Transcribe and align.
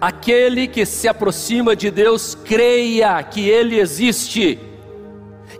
Aquele 0.00 0.66
que 0.66 0.84
se 0.86 1.06
aproxima 1.06 1.76
de 1.76 1.90
Deus, 1.90 2.34
creia 2.34 3.22
que 3.22 3.46
Ele 3.46 3.78
existe, 3.78 4.58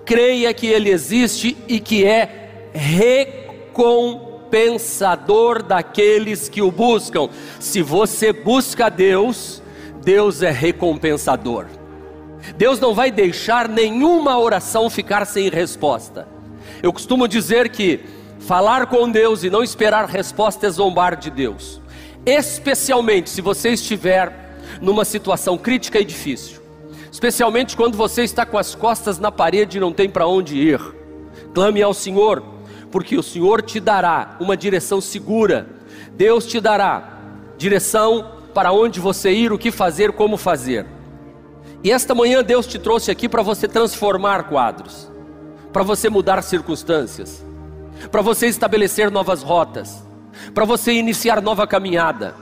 creia 0.07 0.55
que 0.55 0.67
Ele 0.67 0.89
existe 0.89 1.55
e 1.69 1.79
que 1.79 2.07
é 2.07 2.71
recompensador 2.73 5.63
daqueles 5.63 6.49
que 6.49 6.63
o 6.63 6.71
buscam. 6.71 7.29
Se 7.59 7.83
você 7.83 8.33
busca 8.33 8.89
Deus, 8.89 9.63
Deus 10.03 10.43
é 10.43 10.51
recompensador. 10.51 11.67
Deus 12.57 12.81
não 12.81 12.95
vai 12.95 13.11
deixar 13.11 13.69
nenhuma 13.69 14.39
oração 14.39 14.89
ficar 14.89 15.27
sem 15.27 15.51
resposta. 15.51 16.27
Eu 16.83 16.95
costumo 16.95 17.29
dizer 17.29 17.69
que 17.69 18.01
falar 18.39 18.87
com 18.87 19.11
Deus 19.11 19.45
e 19.45 19.51
não 19.51 19.63
esperar 19.63 20.07
resposta 20.07 20.67
é 20.67 20.71
zombar 20.71 21.15
de 21.15 21.31
Deus 21.31 21.80
especialmente 22.25 23.31
se 23.31 23.41
você 23.41 23.71
estiver 23.71 24.59
numa 24.81 25.05
situação 25.05 25.57
crítica 25.57 25.99
e 25.99 26.05
difícil, 26.05 26.61
especialmente 27.11 27.77
quando 27.77 27.97
você 27.97 28.23
está 28.23 28.45
com 28.45 28.59
as 28.59 28.75
costas 28.75 29.19
na 29.19 29.33
parede 29.33 29.79
e 29.79 29.81
não 29.81 29.93
tem 29.93 30.09
para 30.09 30.27
onde 30.27 30.57
ir. 30.57 30.81
Clame 31.55 31.83
ao 31.83 31.95
Senhor, 31.95 32.43
porque 32.91 33.17
o 33.17 33.23
Senhor 33.23 33.63
te 33.63 33.81
dará 33.81 34.37
uma 34.41 34.57
direção 34.57 35.01
segura. 35.01 35.69
Deus 36.13 36.47
te 36.47 36.61
dará 36.61 37.19
direção 37.57 38.33
para 38.55 38.73
onde 38.73 39.01
você 39.01 39.33
ir, 39.33 39.53
o 39.53 39.59
que 39.59 39.71
fazer, 39.71 40.13
como 40.13 40.37
fazer. 40.37 40.87
E 41.83 41.91
esta 41.91 42.15
manhã 42.15 42.43
Deus 42.45 42.67
te 42.67 42.79
trouxe 42.79 43.11
aqui 43.11 43.29
para 43.29 43.43
você 43.43 43.67
transformar 43.67 44.49
quadros, 44.49 45.11
para 45.73 45.83
você 45.83 46.11
mudar 46.11 46.43
circunstâncias, 46.43 47.45
para 48.11 48.23
você 48.23 48.47
estabelecer 48.47 49.11
novas 49.11 49.43
rotas 49.43 50.10
para 50.55 50.65
você 50.65 50.93
iniciar 50.93 51.41
nova 51.41 51.67
caminhada, 51.67 52.35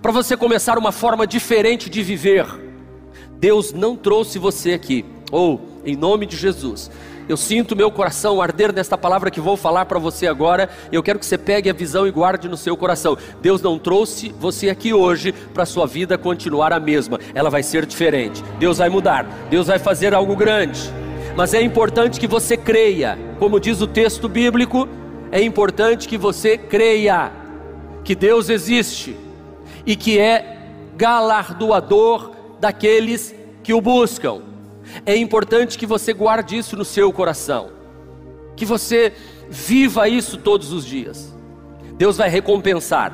para 0.00 0.12
você 0.12 0.36
começar 0.36 0.78
uma 0.78 0.92
forma 0.92 1.26
diferente 1.26 1.88
de 1.90 2.02
viver. 2.02 2.46
Deus 3.38 3.72
não 3.72 3.96
trouxe 3.96 4.38
você 4.38 4.72
aqui, 4.72 5.04
ou 5.32 5.60
em 5.84 5.96
nome 5.96 6.26
de 6.26 6.36
Jesus. 6.36 6.90
Eu 7.30 7.36
sinto 7.36 7.76
meu 7.76 7.92
coração 7.92 8.42
arder 8.42 8.72
nesta 8.72 8.98
palavra 8.98 9.30
que 9.30 9.40
vou 9.40 9.56
falar 9.56 9.86
para 9.86 10.00
você 10.00 10.26
agora. 10.26 10.68
Eu 10.90 11.00
quero 11.00 11.16
que 11.16 11.24
você 11.24 11.38
pegue 11.38 11.70
a 11.70 11.72
visão 11.72 12.04
e 12.04 12.10
guarde 12.10 12.48
no 12.48 12.56
seu 12.56 12.76
coração. 12.76 13.16
Deus 13.40 13.62
não 13.62 13.78
trouxe 13.78 14.34
você 14.36 14.68
aqui 14.68 14.92
hoje 14.92 15.32
para 15.54 15.64
sua 15.64 15.86
vida 15.86 16.18
continuar 16.18 16.72
a 16.72 16.80
mesma. 16.80 17.20
Ela 17.32 17.48
vai 17.48 17.62
ser 17.62 17.86
diferente. 17.86 18.42
Deus 18.58 18.78
vai 18.78 18.88
mudar. 18.88 19.24
Deus 19.48 19.68
vai 19.68 19.78
fazer 19.78 20.12
algo 20.12 20.34
grande. 20.34 20.80
Mas 21.36 21.54
é 21.54 21.62
importante 21.62 22.18
que 22.18 22.26
você 22.26 22.56
creia, 22.56 23.16
como 23.38 23.60
diz 23.60 23.80
o 23.80 23.86
texto 23.86 24.28
bíblico, 24.28 24.88
é 25.32 25.42
importante 25.42 26.08
que 26.08 26.18
você 26.18 26.58
creia 26.58 27.32
que 28.04 28.14
Deus 28.14 28.48
existe 28.48 29.16
e 29.86 29.94
que 29.94 30.18
é 30.18 30.58
galardoador 30.96 32.32
daqueles 32.58 33.34
que 33.62 33.72
o 33.72 33.80
buscam. 33.80 34.42
É 35.06 35.16
importante 35.16 35.78
que 35.78 35.86
você 35.86 36.12
guarde 36.12 36.58
isso 36.58 36.76
no 36.76 36.84
seu 36.84 37.12
coração, 37.12 37.70
que 38.56 38.64
você 38.64 39.12
viva 39.48 40.08
isso 40.08 40.36
todos 40.36 40.72
os 40.72 40.84
dias. 40.84 41.32
Deus 41.96 42.16
vai 42.16 42.28
recompensar, 42.28 43.12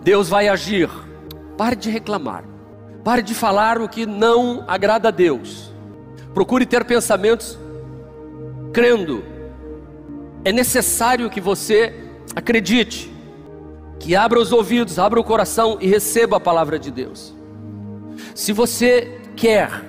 Deus 0.00 0.28
vai 0.28 0.48
agir. 0.48 0.88
Pare 1.58 1.76
de 1.76 1.90
reclamar, 1.90 2.44
pare 3.04 3.20
de 3.20 3.34
falar 3.34 3.82
o 3.82 3.88
que 3.88 4.06
não 4.06 4.64
agrada 4.66 5.08
a 5.08 5.10
Deus. 5.10 5.72
Procure 6.32 6.64
ter 6.64 6.84
pensamentos 6.84 7.58
crendo 8.72 9.37
é 10.44 10.52
necessário 10.52 11.30
que 11.30 11.40
você 11.40 11.94
acredite, 12.34 13.12
que 13.98 14.14
abra 14.14 14.38
os 14.38 14.52
ouvidos, 14.52 14.98
abra 14.98 15.18
o 15.18 15.24
coração 15.24 15.78
e 15.80 15.86
receba 15.86 16.36
a 16.36 16.40
palavra 16.40 16.78
de 16.78 16.90
Deus. 16.90 17.34
Se 18.34 18.52
você 18.52 19.20
quer 19.36 19.84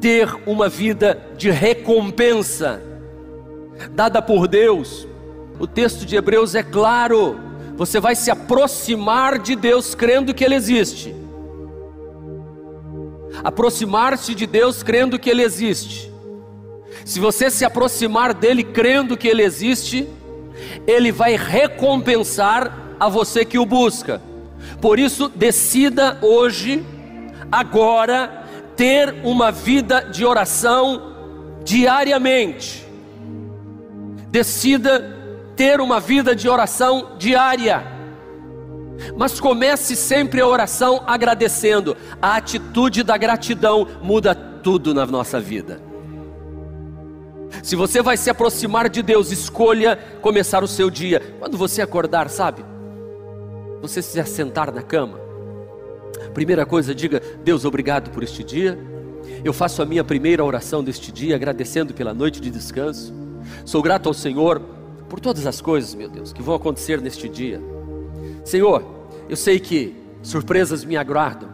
ter 0.00 0.28
uma 0.46 0.68
vida 0.68 1.20
de 1.36 1.50
recompensa 1.50 2.82
dada 3.92 4.20
por 4.20 4.46
Deus, 4.48 5.06
o 5.58 5.66
texto 5.66 6.04
de 6.04 6.16
Hebreus 6.16 6.54
é 6.54 6.62
claro, 6.62 7.40
você 7.76 8.00
vai 8.00 8.14
se 8.14 8.30
aproximar 8.30 9.38
de 9.38 9.54
Deus 9.54 9.94
crendo 9.94 10.34
que 10.34 10.44
Ele 10.44 10.54
existe. 10.54 11.14
Aproximar-se 13.42 14.34
de 14.34 14.46
Deus 14.46 14.82
crendo 14.82 15.18
que 15.18 15.30
Ele 15.30 15.42
existe 15.42 16.13
se 17.04 17.20
você 17.20 17.50
se 17.50 17.64
aproximar 17.64 18.32
dele 18.32 18.64
crendo 18.64 19.16
que 19.16 19.28
ele 19.28 19.42
existe, 19.42 20.08
ele 20.86 21.12
vai 21.12 21.36
recompensar 21.36 22.96
a 22.98 23.08
você 23.08 23.44
que 23.44 23.58
o 23.58 23.66
busca. 23.66 24.22
Por 24.80 24.98
isso, 24.98 25.28
decida 25.28 26.18
hoje, 26.22 26.84
agora, 27.52 28.44
ter 28.74 29.14
uma 29.22 29.52
vida 29.52 30.00
de 30.00 30.24
oração 30.24 31.14
diariamente. 31.62 32.86
Decida 34.30 35.14
ter 35.54 35.80
uma 35.80 36.00
vida 36.00 36.34
de 36.34 36.48
oração 36.48 37.16
diária. 37.18 37.84
Mas 39.16 39.38
comece 39.38 39.94
sempre 39.94 40.40
a 40.40 40.46
oração 40.46 41.02
agradecendo. 41.06 41.96
A 42.20 42.36
atitude 42.36 43.02
da 43.02 43.16
gratidão 43.16 43.86
muda 44.02 44.34
tudo 44.34 44.94
na 44.94 45.04
nossa 45.04 45.38
vida. 45.38 45.93
Se 47.62 47.76
você 47.76 48.02
vai 48.02 48.16
se 48.16 48.30
aproximar 48.30 48.88
de 48.88 49.02
Deus, 49.02 49.30
escolha 49.30 49.98
começar 50.20 50.62
o 50.62 50.68
seu 50.68 50.90
dia. 50.90 51.20
Quando 51.38 51.56
você 51.56 51.82
acordar, 51.82 52.28
sabe? 52.28 52.64
Você 53.80 54.02
se 54.02 54.18
assentar 54.20 54.72
na 54.72 54.82
cama. 54.82 55.18
Primeira 56.32 56.66
coisa, 56.66 56.94
diga: 56.94 57.20
Deus, 57.42 57.64
obrigado 57.64 58.10
por 58.10 58.22
este 58.22 58.42
dia. 58.42 58.78
Eu 59.42 59.52
faço 59.52 59.82
a 59.82 59.86
minha 59.86 60.04
primeira 60.04 60.44
oração 60.44 60.82
deste 60.82 61.10
dia, 61.12 61.34
agradecendo 61.34 61.94
pela 61.94 62.12
noite 62.12 62.40
de 62.40 62.50
descanso. 62.50 63.12
Sou 63.64 63.82
grato 63.82 64.08
ao 64.08 64.14
Senhor 64.14 64.60
por 65.08 65.20
todas 65.20 65.46
as 65.46 65.60
coisas, 65.60 65.94
meu 65.94 66.08
Deus, 66.08 66.32
que 66.32 66.42
vão 66.42 66.54
acontecer 66.54 67.00
neste 67.00 67.28
dia. 67.28 67.60
Senhor, 68.44 68.84
eu 69.28 69.36
sei 69.36 69.58
que 69.58 69.94
surpresas 70.22 70.84
me 70.84 70.96
aguardam. 70.96 71.48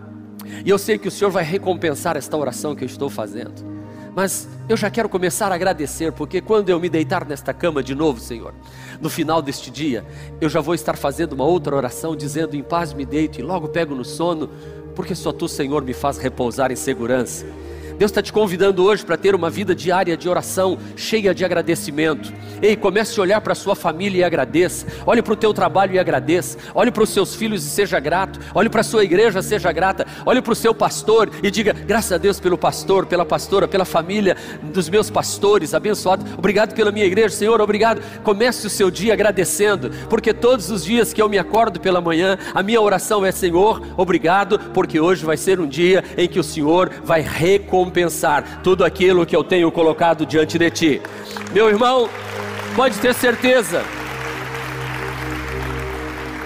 E 0.65 0.71
eu 0.71 0.79
sei 0.79 0.99
que 0.99 1.09
o 1.09 1.11
Senhor 1.11 1.31
vai 1.31 1.45
recompensar 1.45 2.17
esta 2.17 2.37
oração 2.37 2.75
que 2.75 2.83
eu 2.83 2.87
estou 2.87 3.09
fazendo. 3.09 3.80
Mas 4.15 4.49
eu 4.69 4.77
já 4.77 4.91
quero 4.91 5.09
começar 5.09 5.53
a 5.53 5.55
agradecer, 5.55 6.13
porque 6.13 6.41
quando 6.41 6.69
eu 6.69 6.81
me 6.81 6.89
deitar 6.89 7.25
nesta 7.25 7.55
cama 7.55 7.83
de 7.83 7.95
novo, 7.95 8.21
Senhor, 8.21 8.55
no 9.01 9.09
final 9.09 9.41
deste 9.41 9.71
dia, 9.71 10.05
eu 10.41 10.49
já 10.49 10.61
vou 10.61 10.75
estar 10.75 10.97
fazendo 10.97 11.33
uma 11.33 11.45
outra 11.45 11.77
oração, 11.77 12.17
dizendo: 12.17 12.57
Em 12.57 12.63
paz 12.63 12.93
me 12.93 13.05
deito 13.05 13.39
e 13.39 13.43
logo 13.43 13.69
pego 13.69 13.95
no 13.95 14.05
sono, 14.05 14.51
porque 14.95 15.15
só 15.15 15.33
tu, 15.33 15.49
Senhor, 15.49 15.83
me 15.83 15.93
faz 15.93 16.19
repousar 16.19 16.73
em 16.73 16.77
segurança. 16.77 17.47
Deus 18.01 18.11
está 18.11 18.23
te 18.23 18.33
convidando 18.33 18.83
hoje 18.83 19.05
para 19.05 19.19
ter 19.19 19.35
uma 19.35 19.51
vida 19.51 19.75
diária 19.75 20.17
de 20.17 20.27
oração, 20.27 20.79
cheia 20.97 21.35
de 21.35 21.45
agradecimento. 21.45 22.33
Ei, 22.63 22.75
comece 22.75 23.21
a 23.21 23.23
olhar 23.23 23.43
para 23.43 23.53
a 23.53 23.55
sua 23.55 23.77
família 23.77 24.21
e 24.21 24.25
agradeça. 24.25 24.87
Olhe 25.05 25.21
para 25.21 25.35
o 25.35 25.37
teu 25.37 25.53
trabalho 25.53 25.93
e 25.93 25.99
agradeça. 25.99 26.57
Olhe 26.75 26.91
para 26.91 27.03
os 27.03 27.11
seus 27.11 27.35
filhos 27.35 27.63
e 27.63 27.69
seja 27.69 28.01
grato. 28.01 28.41
Olhe 28.55 28.71
para 28.71 28.81
a 28.81 28.85
sua 28.85 29.05
igreja, 29.05 29.43
seja 29.43 29.71
grata. 29.71 30.07
Olhe 30.25 30.41
para 30.41 30.53
o 30.55 30.57
seu 30.57 30.75
pastor 30.75 31.31
e 31.43 31.51
diga: 31.51 31.75
graças 31.75 32.13
a 32.13 32.17
Deus 32.17 32.41
pelo 32.41 32.57
pastor, 32.57 33.05
pela 33.05 33.27
pastora, 33.27 33.69
pela 33.69 33.85
família 33.85 34.35
dos 34.63 34.89
meus 34.89 35.11
pastores, 35.11 35.75
abençoado. 35.75 36.25
Obrigado 36.39 36.75
pela 36.75 36.91
minha 36.91 37.05
igreja, 37.05 37.37
Senhor, 37.37 37.61
obrigado. 37.61 38.01
Comece 38.23 38.67
o 38.67 38.71
seu 38.71 38.91
dia 38.91 39.13
agradecendo, 39.13 39.91
porque 40.09 40.33
todos 40.33 40.71
os 40.71 40.87
dias 40.87 41.13
que 41.13 41.21
eu 41.21 41.29
me 41.29 41.37
acordo 41.37 41.79
pela 41.79 42.01
manhã, 42.01 42.39
a 42.55 42.63
minha 42.63 42.81
oração 42.81 43.27
é: 43.27 43.31
Senhor, 43.31 43.83
obrigado, 43.95 44.59
porque 44.73 44.99
hoje 44.99 45.23
vai 45.23 45.37
ser 45.37 45.61
um 45.61 45.67
dia 45.67 46.03
em 46.17 46.27
que 46.27 46.41
o 46.41 46.45
Senhor 46.45 46.91
vai 47.05 47.21
recompensar 47.21 47.90
recompensar 47.91 48.63
tudo 48.63 48.85
aquilo 48.85 49.27
que 49.27 49.35
eu 49.35 49.43
tenho 49.43 49.71
colocado 49.71 50.25
diante 50.25 50.57
de 50.59 50.71
ti. 50.71 51.03
Meu 51.53 51.69
irmão, 51.69 52.09
pode 52.77 52.99
ter 52.99 53.13
certeza 53.13 53.83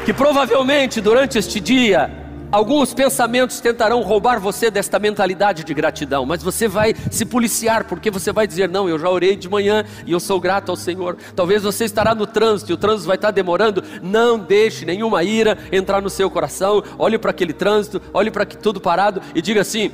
que 0.04 0.12
provavelmente 0.12 1.00
durante 1.00 1.38
este 1.38 1.60
dia 1.60 2.25
Alguns 2.53 2.94
pensamentos 2.94 3.59
tentarão 3.59 4.01
roubar 4.03 4.39
você 4.39 4.71
desta 4.71 4.97
mentalidade 5.01 5.65
de 5.65 5.74
gratidão, 5.74 6.24
mas 6.24 6.41
você 6.41 6.69
vai 6.69 6.95
se 7.10 7.24
policiar, 7.24 7.83
porque 7.83 8.13
você 8.13 8.33
vai 8.33 8.47
dizer: 8.47 8.69
Não, 8.69 8.89
eu 8.89 8.97
já 8.97 9.10
orei 9.10 9.34
de 9.34 9.48
manhã 9.48 9.84
e 10.07 10.13
eu 10.13 10.21
sou 10.21 10.39
grato 10.39 10.71
ao 10.71 10.77
Senhor. 10.77 11.16
Talvez 11.34 11.65
você 11.65 11.84
estará 11.84 12.15
no 12.15 12.28
trânsito 12.28 12.71
e 12.71 12.74
o 12.74 12.77
trânsito 12.77 13.09
vai 13.09 13.16
estar 13.16 13.33
demorando. 13.33 13.83
Não 14.01 14.39
deixe 14.39 14.84
nenhuma 14.84 15.24
ira 15.24 15.59
entrar 15.72 16.01
no 16.01 16.09
seu 16.09 16.30
coração. 16.30 16.80
Olhe 16.97 17.19
para 17.19 17.33
aquele 17.33 17.53
trânsito, 17.53 18.01
olhe 18.13 18.30
para 18.30 18.47
tudo 18.47 18.80
parado 18.80 19.21
e 19.34 19.42
diga 19.42 19.63
assim: 19.63 19.91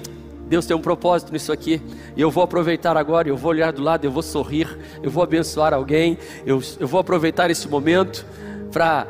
Deus 0.51 0.67
tem 0.67 0.77
um 0.77 0.81
propósito 0.81 1.33
nisso 1.33 1.53
aqui, 1.53 1.81
e 2.17 2.21
eu 2.21 2.29
vou 2.29 2.43
aproveitar 2.43 2.97
agora, 2.97 3.29
eu 3.29 3.37
vou 3.37 3.53
olhar 3.53 3.73
do 3.73 3.81
lado, 3.81 4.05
eu 4.05 4.11
vou 4.11 4.21
sorrir, 4.21 4.67
eu 5.01 5.09
vou 5.09 5.23
abençoar 5.23 5.73
alguém, 5.73 6.19
eu, 6.45 6.61
eu 6.81 6.89
vou 6.89 6.99
aproveitar 6.99 7.53
esse 7.53 7.69
momento 7.69 8.27
para 8.73 9.07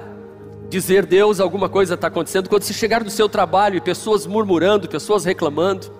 dizer, 0.68 1.06
Deus, 1.06 1.40
alguma 1.40 1.66
coisa 1.66 1.94
está 1.94 2.08
acontecendo. 2.08 2.46
Quando 2.46 2.62
você 2.64 2.74
chegar 2.74 3.02
no 3.02 3.08
seu 3.08 3.26
trabalho 3.26 3.78
e 3.78 3.80
pessoas 3.80 4.26
murmurando, 4.26 4.86
pessoas 4.86 5.24
reclamando, 5.24 5.90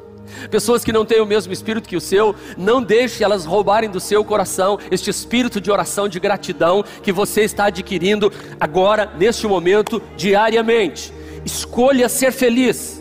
pessoas 0.50 0.84
que 0.84 0.92
não 0.92 1.06
têm 1.06 1.22
o 1.22 1.26
mesmo 1.26 1.54
espírito 1.54 1.88
que 1.88 1.96
o 1.96 2.02
seu, 2.02 2.34
não 2.58 2.82
deixe 2.82 3.24
elas 3.24 3.46
roubarem 3.46 3.88
do 3.88 3.98
seu 3.98 4.22
coração 4.22 4.78
este 4.90 5.08
espírito 5.08 5.58
de 5.58 5.70
oração, 5.70 6.06
de 6.06 6.20
gratidão 6.20 6.84
que 7.02 7.12
você 7.12 7.44
está 7.44 7.64
adquirindo 7.64 8.30
agora, 8.60 9.10
neste 9.18 9.46
momento, 9.46 10.02
diariamente. 10.18 11.14
Escolha 11.46 12.10
ser 12.10 12.30
feliz. 12.30 12.99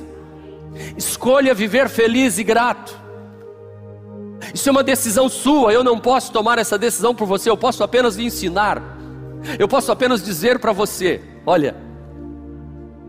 Escolha 0.97 1.53
viver 1.53 1.89
feliz 1.89 2.37
e 2.37 2.43
grato. 2.43 2.97
Isso 4.53 4.69
é 4.69 4.71
uma 4.71 4.83
decisão 4.83 5.27
sua, 5.27 5.73
eu 5.73 5.83
não 5.83 5.99
posso 5.99 6.31
tomar 6.31 6.57
essa 6.57 6.77
decisão 6.77 7.13
por 7.13 7.27
você, 7.27 7.49
eu 7.49 7.57
posso 7.57 7.83
apenas 7.83 8.15
lhe 8.15 8.25
ensinar. 8.25 8.97
Eu 9.57 9.67
posso 9.67 9.91
apenas 9.91 10.23
dizer 10.23 10.59
para 10.59 10.71
você: 10.71 11.21
olha, 11.45 11.75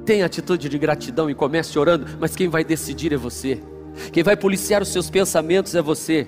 tenha 0.04 0.26
atitude 0.26 0.68
de 0.68 0.78
gratidão 0.78 1.30
e 1.30 1.34
comece 1.34 1.78
orando, 1.78 2.06
mas 2.18 2.34
quem 2.34 2.48
vai 2.48 2.64
decidir 2.64 3.12
é 3.12 3.16
você. 3.16 3.60
Quem 4.12 4.22
vai 4.22 4.36
policiar 4.36 4.82
os 4.82 4.88
seus 4.88 5.10
pensamentos 5.10 5.74
é 5.74 5.82
você. 5.82 6.26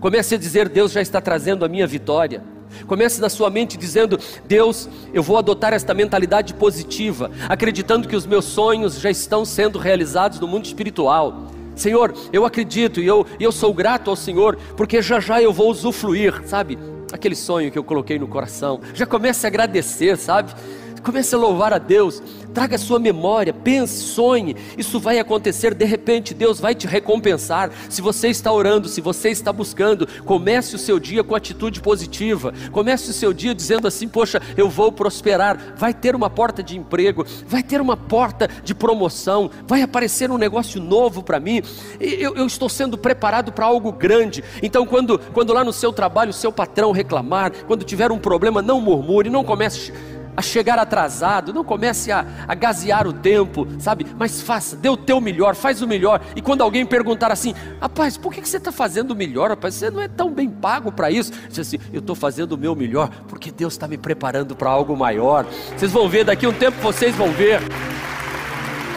Comece 0.00 0.34
a 0.34 0.38
dizer: 0.38 0.68
Deus 0.68 0.92
já 0.92 1.00
está 1.00 1.20
trazendo 1.20 1.64
a 1.64 1.68
minha 1.68 1.86
vitória. 1.86 2.42
Comece 2.86 3.20
na 3.20 3.28
sua 3.28 3.50
mente 3.50 3.76
dizendo: 3.76 4.18
Deus, 4.46 4.88
eu 5.12 5.22
vou 5.22 5.38
adotar 5.38 5.72
esta 5.72 5.94
mentalidade 5.94 6.54
positiva, 6.54 7.30
acreditando 7.48 8.08
que 8.08 8.16
os 8.16 8.26
meus 8.26 8.44
sonhos 8.44 9.00
já 9.00 9.10
estão 9.10 9.44
sendo 9.44 9.78
realizados 9.78 10.40
no 10.40 10.48
mundo 10.48 10.66
espiritual. 10.66 11.50
Senhor, 11.74 12.14
eu 12.32 12.44
acredito 12.44 13.00
e 13.00 13.06
eu, 13.06 13.26
eu 13.40 13.50
sou 13.50 13.72
grato 13.72 14.10
ao 14.10 14.16
Senhor, 14.16 14.58
porque 14.76 15.00
já 15.00 15.20
já 15.20 15.40
eu 15.40 15.52
vou 15.52 15.70
usufruir, 15.70 16.42
sabe? 16.46 16.78
Aquele 17.12 17.34
sonho 17.34 17.70
que 17.70 17.78
eu 17.78 17.84
coloquei 17.84 18.18
no 18.18 18.28
coração. 18.28 18.80
Já 18.94 19.06
comece 19.06 19.46
a 19.46 19.48
agradecer, 19.48 20.16
sabe? 20.16 20.52
Comece 21.02 21.34
a 21.34 21.38
louvar 21.38 21.72
a 21.72 21.78
Deus, 21.78 22.22
traga 22.54 22.76
a 22.76 22.78
sua 22.78 22.98
memória, 22.98 23.52
pense, 23.52 24.02
sonhe. 24.02 24.56
Isso 24.78 25.00
vai 25.00 25.18
acontecer, 25.18 25.74
de 25.74 25.84
repente 25.84 26.32
Deus 26.32 26.60
vai 26.60 26.74
te 26.74 26.86
recompensar. 26.86 27.70
Se 27.88 28.00
você 28.00 28.28
está 28.28 28.52
orando, 28.52 28.88
se 28.88 29.00
você 29.00 29.30
está 29.30 29.52
buscando, 29.52 30.06
comece 30.24 30.76
o 30.76 30.78
seu 30.78 31.00
dia 31.00 31.24
com 31.24 31.34
atitude 31.34 31.80
positiva. 31.80 32.54
Comece 32.70 33.10
o 33.10 33.12
seu 33.12 33.32
dia 33.32 33.54
dizendo 33.54 33.88
assim: 33.88 34.06
Poxa, 34.06 34.40
eu 34.56 34.68
vou 34.68 34.92
prosperar. 34.92 35.74
Vai 35.76 35.92
ter 35.92 36.14
uma 36.14 36.30
porta 36.30 36.62
de 36.62 36.78
emprego, 36.78 37.26
vai 37.46 37.62
ter 37.62 37.80
uma 37.80 37.96
porta 37.96 38.48
de 38.62 38.74
promoção, 38.74 39.50
vai 39.66 39.82
aparecer 39.82 40.30
um 40.30 40.38
negócio 40.38 40.80
novo 40.80 41.22
para 41.22 41.40
mim. 41.40 41.62
Eu, 41.98 42.36
eu, 42.36 42.46
estou 42.46 42.68
sendo 42.68 42.96
preparado 42.96 43.50
para 43.50 43.66
algo 43.66 43.90
grande. 43.90 44.44
Então, 44.62 44.86
quando, 44.86 45.18
quando 45.32 45.52
lá 45.52 45.64
no 45.64 45.72
seu 45.72 45.92
trabalho 45.92 46.30
o 46.30 46.34
seu 46.34 46.52
patrão 46.52 46.92
reclamar, 46.92 47.50
quando 47.66 47.84
tiver 47.84 48.12
um 48.12 48.18
problema, 48.18 48.62
não 48.62 48.80
murmure, 48.80 49.28
não 49.28 49.42
comece 49.42 49.92
a 50.36 50.42
chegar 50.42 50.78
atrasado, 50.78 51.52
não 51.52 51.64
comece 51.64 52.10
a, 52.10 52.24
a 52.46 52.54
gazear 52.54 53.06
o 53.06 53.12
tempo, 53.12 53.66
sabe? 53.78 54.06
Mas 54.18 54.40
faça, 54.40 54.76
dê 54.76 54.88
o 54.88 54.96
teu 54.96 55.20
melhor, 55.20 55.54
faz 55.54 55.82
o 55.82 55.86
melhor. 55.86 56.20
E 56.34 56.40
quando 56.40 56.62
alguém 56.62 56.86
perguntar 56.86 57.30
assim, 57.30 57.54
rapaz, 57.80 58.16
por 58.16 58.32
que, 58.32 58.40
que 58.40 58.48
você 58.48 58.56
está 58.56 58.72
fazendo 58.72 59.12
o 59.12 59.16
melhor, 59.16 59.50
rapaz? 59.50 59.74
Você 59.74 59.90
não 59.90 60.00
é 60.00 60.08
tão 60.08 60.32
bem 60.32 60.48
pago 60.48 60.90
para 60.90 61.10
isso. 61.10 61.32
Diz 61.48 61.58
assim, 61.58 61.78
eu 61.92 62.00
estou 62.00 62.16
fazendo 62.16 62.52
o 62.52 62.58
meu 62.58 62.74
melhor, 62.74 63.10
porque 63.28 63.50
Deus 63.50 63.74
está 63.74 63.86
me 63.86 63.98
preparando 63.98 64.56
para 64.56 64.70
algo 64.70 64.96
maior. 64.96 65.46
Vocês 65.76 65.92
vão 65.92 66.08
ver, 66.08 66.24
daqui 66.24 66.46
a 66.46 66.48
um 66.48 66.52
tempo 66.52 66.78
vocês 66.80 67.14
vão 67.14 67.30
ver. 67.32 67.60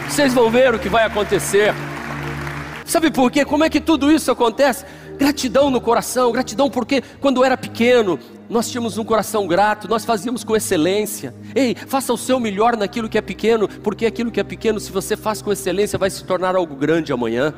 Vocês 0.08 0.32
vão 0.32 0.50
ver 0.50 0.74
o 0.74 0.78
que 0.78 0.88
vai 0.88 1.04
acontecer. 1.04 1.74
Sabe 2.86 3.10
por 3.10 3.32
quê? 3.32 3.44
Como 3.44 3.64
é 3.64 3.68
que 3.68 3.80
tudo 3.80 4.12
isso 4.12 4.30
acontece? 4.30 4.84
Gratidão 5.18 5.70
no 5.70 5.80
coração, 5.80 6.30
gratidão 6.30 6.70
porque 6.70 7.02
quando 7.20 7.44
era 7.44 7.56
pequeno, 7.56 8.16
nós 8.48 8.70
tínhamos 8.70 8.96
um 8.96 9.04
coração 9.04 9.46
grato, 9.46 9.88
nós 9.88 10.04
fazíamos 10.04 10.44
com 10.44 10.54
excelência. 10.54 11.34
Ei, 11.52 11.74
faça 11.74 12.12
o 12.12 12.16
seu 12.16 12.38
melhor 12.38 12.76
naquilo 12.76 13.08
que 13.08 13.18
é 13.18 13.20
pequeno, 13.22 13.68
porque 13.68 14.06
aquilo 14.06 14.30
que 14.30 14.38
é 14.38 14.44
pequeno, 14.44 14.78
se 14.78 14.92
você 14.92 15.16
faz 15.16 15.42
com 15.42 15.50
excelência, 15.50 15.98
vai 15.98 16.10
se 16.10 16.22
tornar 16.22 16.54
algo 16.54 16.76
grande 16.76 17.12
amanhã. 17.12 17.52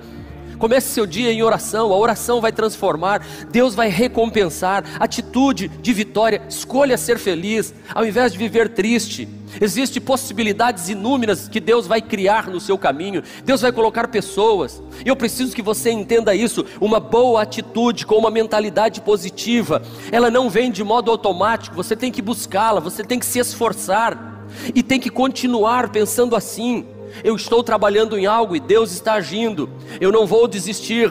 Comece 0.58 0.88
seu 0.88 1.06
dia 1.06 1.32
em 1.32 1.43
oração, 1.43 1.93
a 1.93 1.96
oração 1.96 2.40
vai 2.40 2.50
transformar, 2.50 3.25
Deus 3.50 3.75
vai 3.75 3.88
recompensar. 3.88 4.84
Atitude 4.99 5.69
de 5.69 5.93
vitória, 5.93 6.43
escolha 6.49 6.99
ser 6.99 7.19
feliz, 7.19 7.72
ao 7.94 8.05
invés 8.05 8.32
de 8.32 8.38
viver 8.38 8.69
triste. 8.70 9.28
Existem 9.60 10.02
possibilidades 10.02 10.88
inúmeras 10.88 11.49
que 11.49 11.60
Deus 11.60 11.87
vai 11.87 12.02
criar 12.02 12.49
no 12.49 12.60
seu 12.60 12.76
caminho. 12.76 13.22
Deus 13.44 13.60
vai 13.60 13.72
colocar 13.72 14.08
pessoas. 14.08 14.82
E 15.05 15.08
eu 15.08 15.16
preciso 15.16 15.55
que 15.55 15.62
você 15.62 15.90
entenda 15.90 16.34
isso. 16.34 16.64
Uma 16.81 17.00
boa 17.00 17.43
atitude 17.43 18.05
com 18.05 18.16
uma 18.16 18.31
mentalidade 18.31 19.00
positiva, 19.00 19.82
ela 20.12 20.31
não 20.31 20.50
vem 20.50 20.70
de 20.70 20.84
modo 20.84 21.10
automático. 21.10 21.76
Você 21.76 21.96
tem 21.96 22.12
que 22.12 22.20
buscá-la, 22.20 22.81
você 22.81 23.05
tem 23.05 23.19
que 23.19 23.26
se 23.26 23.38
esforçar 23.38 24.44
e 24.75 24.82
tem 24.82 24.99
que 25.00 25.10
continuar 25.10 25.88
pensando 25.90 26.34
assim. 26.34 26.87
Eu 27.22 27.37
estou 27.37 27.62
trabalhando 27.62 28.19
em 28.19 28.26
algo 28.26 28.55
e 28.56 28.60
Deus 28.60 28.93
está 28.93 29.14
agindo. 29.14 29.69
Eu 30.00 30.12
não 30.12 30.26
vou 30.26 30.46
desistir. 30.46 31.10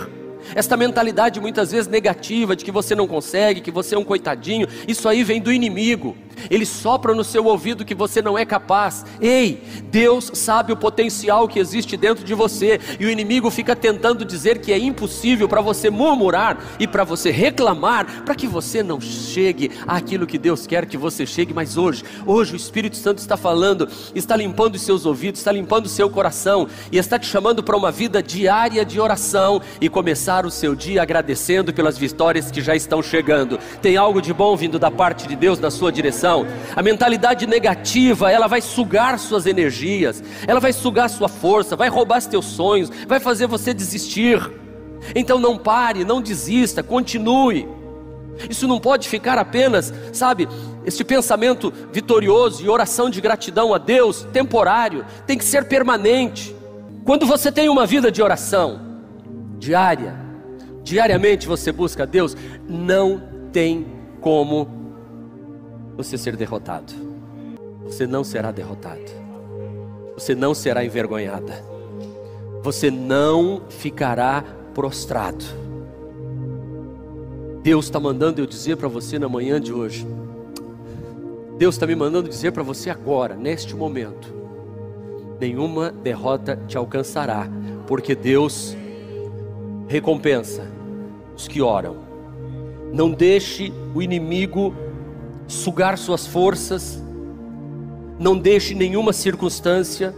Esta 0.56 0.78
mentalidade 0.78 1.40
muitas 1.40 1.72
vezes 1.72 1.88
negativa 1.88 2.56
de 2.56 2.64
que 2.64 2.72
você 2.72 2.96
não 2.96 3.08
consegue, 3.08 3.62
que 3.62 3.72
você 3.72 3.96
é 3.96 3.98
um 3.98 4.04
coitadinho, 4.04 4.68
isso 4.88 5.10
aí 5.10 5.24
vem 5.24 5.42
do 5.42 5.52
inimigo. 5.52 6.16
Ele 6.50 6.66
sopra 6.66 7.14
no 7.14 7.24
seu 7.24 7.46
ouvido 7.46 7.86
que 7.86 7.96
você 7.96 8.22
não 8.22 8.38
é 8.38 8.46
capaz. 8.46 9.06
Ei, 9.20 9.62
Deus 9.92 10.32
sabe 10.34 10.72
o 10.72 10.78
potencial 10.78 11.48
que 11.48 11.60
existe 11.60 11.98
dentro 11.98 12.24
de 12.24 12.34
você, 12.34 12.80
e 13.00 13.06
o 13.06 13.10
inimigo 13.10 13.50
fica 13.50 13.76
tentando 13.76 14.26
dizer 14.26 14.60
que 14.60 14.72
é 14.72 14.78
impossível 14.78 15.48
para 15.48 15.62
você 15.62 15.90
murmurar 15.90 16.58
e 16.80 16.88
para 16.88 17.04
você 17.04 17.32
reclamar, 17.32 18.24
para 18.24 18.36
que 18.36 18.48
você 18.48 18.84
não 18.84 19.00
chegue 19.00 19.72
àquilo 19.88 20.28
que 20.28 20.38
Deus 20.38 20.68
quer 20.68 20.86
que 20.86 20.98
você 20.98 21.26
chegue. 21.26 21.54
Mas 21.54 21.78
hoje, 21.78 22.04
hoje 22.26 22.54
o 22.54 22.56
Espírito 22.56 22.98
Santo 22.98 23.20
está 23.20 23.38
falando, 23.38 23.88
está 24.14 24.36
limpando 24.36 24.76
os 24.76 24.82
seus 24.82 25.06
ouvidos, 25.06 25.40
está 25.40 25.52
limpando 25.52 25.86
o 25.86 25.90
seu 25.90 26.10
coração 26.10 26.68
e 26.92 26.98
está 26.98 27.18
te 27.18 27.28
chamando 27.28 27.64
para 27.64 27.78
uma 27.78 27.92
vida 27.92 28.22
diária 28.22 28.86
de 28.86 29.00
oração 29.00 29.62
e 29.80 29.90
começar 29.90 30.46
o 30.46 30.52
seu 30.52 30.76
dia 30.76 31.02
agradecendo 31.02 31.74
pelas 31.74 31.98
vitórias 31.98 32.52
que 32.52 32.62
já 32.62 32.76
estão 32.76 33.02
chegando. 33.02 33.60
Tem 33.82 33.98
algo 33.98 34.22
de 34.22 34.34
bom 34.34 34.56
vindo 34.56 34.78
da 34.78 34.92
parte 34.92 35.28
de 35.28 35.36
Deus 35.36 35.60
na 35.60 35.72
sua 35.72 35.92
direção 35.92 36.27
a 36.76 36.84
mentalidade 36.84 37.46
negativa, 37.48 38.32
ela 38.32 38.48
vai 38.48 38.62
sugar 38.62 39.18
suas 39.20 39.46
energias, 39.46 40.24
ela 40.48 40.60
vai 40.60 40.74
sugar 40.74 41.10
sua 41.10 41.28
força, 41.28 41.76
vai 41.76 41.90
roubar 41.90 42.22
seus 42.22 42.46
sonhos, 42.46 42.90
vai 43.08 43.20
fazer 43.20 43.48
você 43.48 43.74
desistir. 43.74 44.40
Então 45.16 45.40
não 45.40 45.58
pare, 45.58 46.04
não 46.04 46.22
desista, 46.22 46.84
continue. 46.84 47.68
Isso 48.50 48.68
não 48.68 48.80
pode 48.80 49.10
ficar 49.10 49.38
apenas, 49.38 49.94
sabe, 50.14 50.48
este 50.86 51.04
pensamento 51.04 51.74
vitorioso 51.92 52.64
e 52.64 52.70
oração 52.70 53.10
de 53.10 53.20
gratidão 53.20 53.74
a 53.74 53.78
Deus 53.78 54.28
temporário, 54.32 55.06
tem 55.26 55.38
que 55.38 55.44
ser 55.44 55.66
permanente. 55.66 56.56
Quando 57.04 57.26
você 57.26 57.52
tem 57.52 57.70
uma 57.70 57.86
vida 57.86 58.12
de 58.12 58.22
oração 58.22 58.80
diária, 59.58 60.16
diariamente 60.84 61.48
você 61.48 61.72
busca 61.72 62.04
a 62.04 62.06
Deus, 62.06 62.36
não 62.68 63.22
tem 63.52 63.88
como 64.22 64.77
você 65.98 66.16
ser 66.16 66.36
derrotado. 66.38 66.94
Você 67.84 68.06
não 68.06 68.24
será 68.24 68.52
derrotado. 68.52 69.02
Você 70.14 70.36
não 70.36 70.54
será 70.54 70.86
envergonhada. 70.86 71.66
Você 72.62 72.92
não 72.92 73.64
ficará 73.68 74.44
prostrado. 74.76 75.44
Deus 77.64 77.86
está 77.86 78.00
mandando 78.00 78.40
eu 78.40 78.46
dizer 78.46 78.78
para 78.78 78.88
você 78.88 79.18
na 79.18 79.28
manhã 79.28 79.60
de 79.60 79.74
hoje. 79.74 80.08
Deus 81.58 81.74
está 81.74 81.88
me 81.88 81.96
mandando 81.96 82.30
dizer 82.30 82.52
para 82.52 82.62
você 82.62 82.92
agora, 82.92 83.36
neste 83.36 83.76
momento. 83.76 84.32
Nenhuma 85.40 85.92
derrota 85.92 86.60
te 86.68 86.78
alcançará, 86.78 87.50
porque 87.88 88.14
Deus 88.14 88.78
recompensa 89.88 90.68
os 91.36 91.48
que 91.48 91.62
oram. 91.62 91.96
Não 92.94 93.10
deixe 93.10 93.74
o 93.96 94.02
inimigo 94.02 94.74
sugar 95.48 95.98
suas 95.98 96.28
forças, 96.28 97.02
não 98.20 98.38
deixe 98.38 98.74
nenhuma 98.74 99.14
circunstância, 99.14 100.14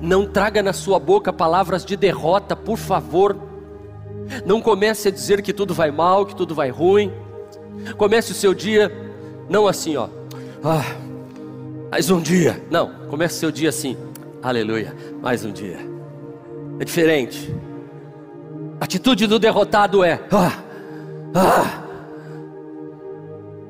não 0.00 0.26
traga 0.26 0.62
na 0.62 0.72
sua 0.72 0.98
boca 0.98 1.32
palavras 1.32 1.84
de 1.84 1.96
derrota, 1.96 2.54
por 2.54 2.78
favor. 2.78 3.36
Não 4.44 4.60
comece 4.60 5.08
a 5.08 5.10
dizer 5.10 5.42
que 5.42 5.52
tudo 5.52 5.72
vai 5.72 5.90
mal, 5.90 6.26
que 6.26 6.36
tudo 6.36 6.54
vai 6.54 6.70
ruim. 6.70 7.12
Comece 7.96 8.32
o 8.32 8.34
seu 8.34 8.52
dia 8.52 9.08
não 9.48 9.66
assim, 9.66 9.96
ó. 9.96 10.08
Ah, 10.62 10.84
mais 11.90 12.10
um 12.10 12.20
dia. 12.20 12.62
Não, 12.70 12.90
comece 13.08 13.36
o 13.36 13.38
seu 13.38 13.50
dia 13.50 13.70
assim. 13.70 13.96
Aleluia, 14.42 14.94
mais 15.22 15.44
um 15.44 15.50
dia. 15.50 15.78
É 16.78 16.84
diferente. 16.84 17.54
A 18.80 18.84
atitude 18.84 19.26
do 19.26 19.38
derrotado 19.38 20.04
é: 20.04 20.20
ah, 20.30 20.62
ah, 21.34 21.82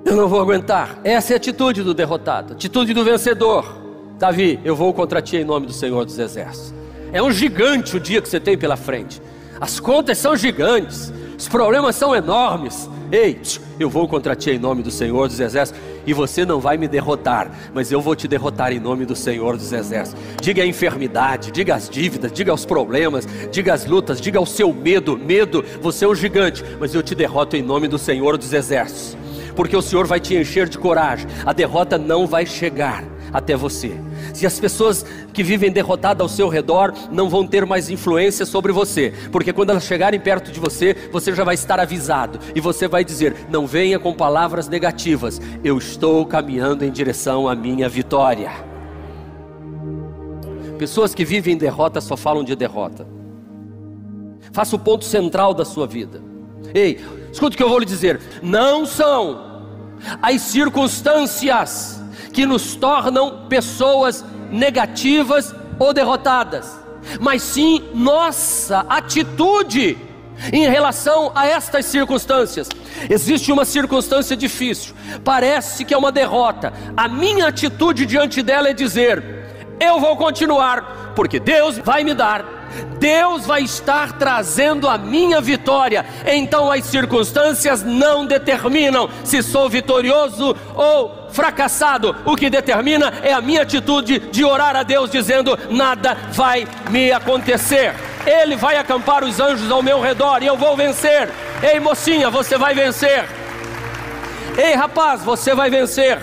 eu 0.08 0.16
não 0.16 0.28
vou 0.28 0.40
aguentar. 0.40 0.98
Essa 1.04 1.32
é 1.32 1.34
a 1.34 1.36
atitude 1.36 1.82
do 1.82 1.92
derrotado, 1.92 2.54
atitude 2.54 2.94
do 2.94 3.04
vencedor. 3.04 3.76
Davi, 4.18 4.58
eu 4.64 4.74
vou 4.74 4.92
contra 4.92 5.20
ti 5.20 5.36
em 5.36 5.44
nome 5.44 5.66
do 5.66 5.72
Senhor 5.72 6.04
dos 6.04 6.18
Exércitos. 6.18 6.74
É 7.12 7.22
um 7.22 7.30
gigante 7.30 7.96
o 7.96 8.00
dia 8.00 8.20
que 8.20 8.28
você 8.28 8.40
tem 8.40 8.56
pela 8.56 8.76
frente. 8.76 9.20
As 9.60 9.78
contas 9.78 10.18
são 10.18 10.34
gigantes, 10.34 11.12
os 11.36 11.46
problemas 11.46 11.94
são 11.94 12.14
enormes. 12.14 12.88
Ei, 13.12 13.40
eu 13.78 13.88
vou 13.88 14.08
contra 14.08 14.34
ti 14.34 14.50
em 14.50 14.58
nome 14.58 14.82
do 14.82 14.90
Senhor 14.90 15.28
dos 15.28 15.40
Exércitos, 15.40 15.80
e 16.06 16.12
você 16.12 16.44
não 16.44 16.58
vai 16.58 16.78
me 16.78 16.88
derrotar, 16.88 17.50
mas 17.74 17.92
eu 17.92 18.00
vou 18.00 18.16
te 18.16 18.26
derrotar 18.26 18.72
em 18.72 18.80
nome 18.80 19.04
do 19.04 19.14
Senhor 19.14 19.56
dos 19.56 19.72
Exércitos. 19.72 20.22
Diga 20.40 20.62
a 20.62 20.66
enfermidade, 20.66 21.50
diga 21.50 21.74
as 21.74 21.88
dívidas, 21.88 22.32
diga 22.32 22.52
os 22.52 22.64
problemas, 22.64 23.26
diga 23.50 23.74
as 23.74 23.84
lutas, 23.84 24.20
diga 24.20 24.40
o 24.40 24.46
seu 24.46 24.72
medo. 24.72 25.18
Medo, 25.18 25.64
você 25.82 26.04
é 26.06 26.08
um 26.08 26.14
gigante, 26.14 26.64
mas 26.80 26.94
eu 26.94 27.02
te 27.02 27.14
derroto 27.14 27.56
em 27.56 27.62
nome 27.62 27.88
do 27.88 27.98
Senhor 27.98 28.38
dos 28.38 28.52
Exércitos 28.54 29.27
porque 29.58 29.76
o 29.76 29.82
Senhor 29.82 30.06
vai 30.06 30.20
te 30.20 30.36
encher 30.36 30.68
de 30.68 30.78
coragem. 30.78 31.26
A 31.44 31.52
derrota 31.52 31.98
não 31.98 32.28
vai 32.28 32.46
chegar 32.46 33.02
até 33.32 33.56
você. 33.56 33.90
Se 34.32 34.46
as 34.46 34.60
pessoas 34.60 35.04
que 35.32 35.42
vivem 35.42 35.72
derrotadas 35.72 36.20
ao 36.22 36.28
seu 36.28 36.48
redor 36.48 36.94
não 37.10 37.28
vão 37.28 37.44
ter 37.44 37.66
mais 37.66 37.90
influência 37.90 38.46
sobre 38.46 38.70
você, 38.70 39.12
porque 39.32 39.52
quando 39.52 39.70
elas 39.70 39.82
chegarem 39.82 40.20
perto 40.20 40.52
de 40.52 40.60
você, 40.60 40.94
você 41.10 41.34
já 41.34 41.42
vai 41.42 41.56
estar 41.56 41.80
avisado 41.80 42.38
e 42.54 42.60
você 42.60 42.86
vai 42.86 43.04
dizer: 43.04 43.48
Não 43.50 43.66
venha 43.66 43.98
com 43.98 44.14
palavras 44.14 44.68
negativas, 44.68 45.40
eu 45.64 45.76
estou 45.76 46.24
caminhando 46.24 46.84
em 46.84 46.92
direção 46.92 47.48
à 47.48 47.56
minha 47.56 47.88
vitória. 47.88 48.52
Pessoas 50.78 51.16
que 51.16 51.24
vivem 51.24 51.54
em 51.54 51.58
derrota 51.58 52.00
só 52.00 52.16
falam 52.16 52.44
de 52.44 52.54
derrota. 52.54 53.08
Faça 54.52 54.76
o 54.76 54.78
ponto 54.78 55.04
central 55.04 55.52
da 55.52 55.64
sua 55.64 55.88
vida. 55.88 56.22
Ei, 56.72 57.00
escuta 57.32 57.54
o 57.54 57.56
que 57.56 57.62
eu 57.64 57.68
vou 57.68 57.80
lhe 57.80 57.84
dizer: 57.84 58.20
não 58.40 58.86
são 58.86 59.47
as 60.22 60.40
circunstâncias 60.42 62.00
que 62.32 62.46
nos 62.46 62.76
tornam 62.76 63.46
pessoas 63.48 64.24
negativas 64.50 65.54
ou 65.78 65.92
derrotadas, 65.92 66.78
mas 67.20 67.42
sim 67.42 67.82
nossa 67.94 68.80
atitude 68.88 69.98
em 70.52 70.68
relação 70.68 71.32
a 71.34 71.46
estas 71.46 71.86
circunstâncias. 71.86 72.68
Existe 73.08 73.50
uma 73.52 73.64
circunstância 73.64 74.36
difícil, 74.36 74.94
parece 75.24 75.84
que 75.84 75.94
é 75.94 75.98
uma 75.98 76.12
derrota. 76.12 76.72
A 76.96 77.08
minha 77.08 77.48
atitude 77.48 78.06
diante 78.06 78.42
dela 78.42 78.68
é 78.68 78.72
dizer: 78.72 79.22
eu 79.80 80.00
vou 80.00 80.16
continuar, 80.16 81.12
porque 81.14 81.38
Deus 81.38 81.78
vai 81.78 82.04
me 82.04 82.14
dar 82.14 82.57
Deus 82.98 83.46
vai 83.46 83.62
estar 83.62 84.18
trazendo 84.18 84.88
a 84.88 84.98
minha 84.98 85.40
vitória. 85.40 86.04
Então 86.26 86.70
as 86.70 86.84
circunstâncias 86.84 87.82
não 87.82 88.26
determinam 88.26 89.08
se 89.24 89.42
sou 89.42 89.68
vitorioso 89.68 90.56
ou 90.74 91.28
fracassado. 91.30 92.14
O 92.24 92.36
que 92.36 92.50
determina 92.50 93.12
é 93.22 93.32
a 93.32 93.40
minha 93.40 93.62
atitude 93.62 94.18
de 94.18 94.44
orar 94.44 94.76
a 94.76 94.82
Deus 94.82 95.10
dizendo: 95.10 95.58
nada 95.70 96.16
vai 96.32 96.66
me 96.90 97.12
acontecer. 97.12 97.94
Ele 98.26 98.56
vai 98.56 98.76
acampar 98.76 99.24
os 99.24 99.40
anjos 99.40 99.70
ao 99.70 99.82
meu 99.82 100.00
redor 100.00 100.42
e 100.42 100.46
eu 100.46 100.56
vou 100.56 100.76
vencer. 100.76 101.30
Ei, 101.62 101.80
mocinha, 101.80 102.30
você 102.30 102.58
vai 102.58 102.74
vencer. 102.74 103.24
Ei, 104.56 104.74
rapaz, 104.74 105.22
você 105.22 105.54
vai 105.54 105.70
vencer. 105.70 106.18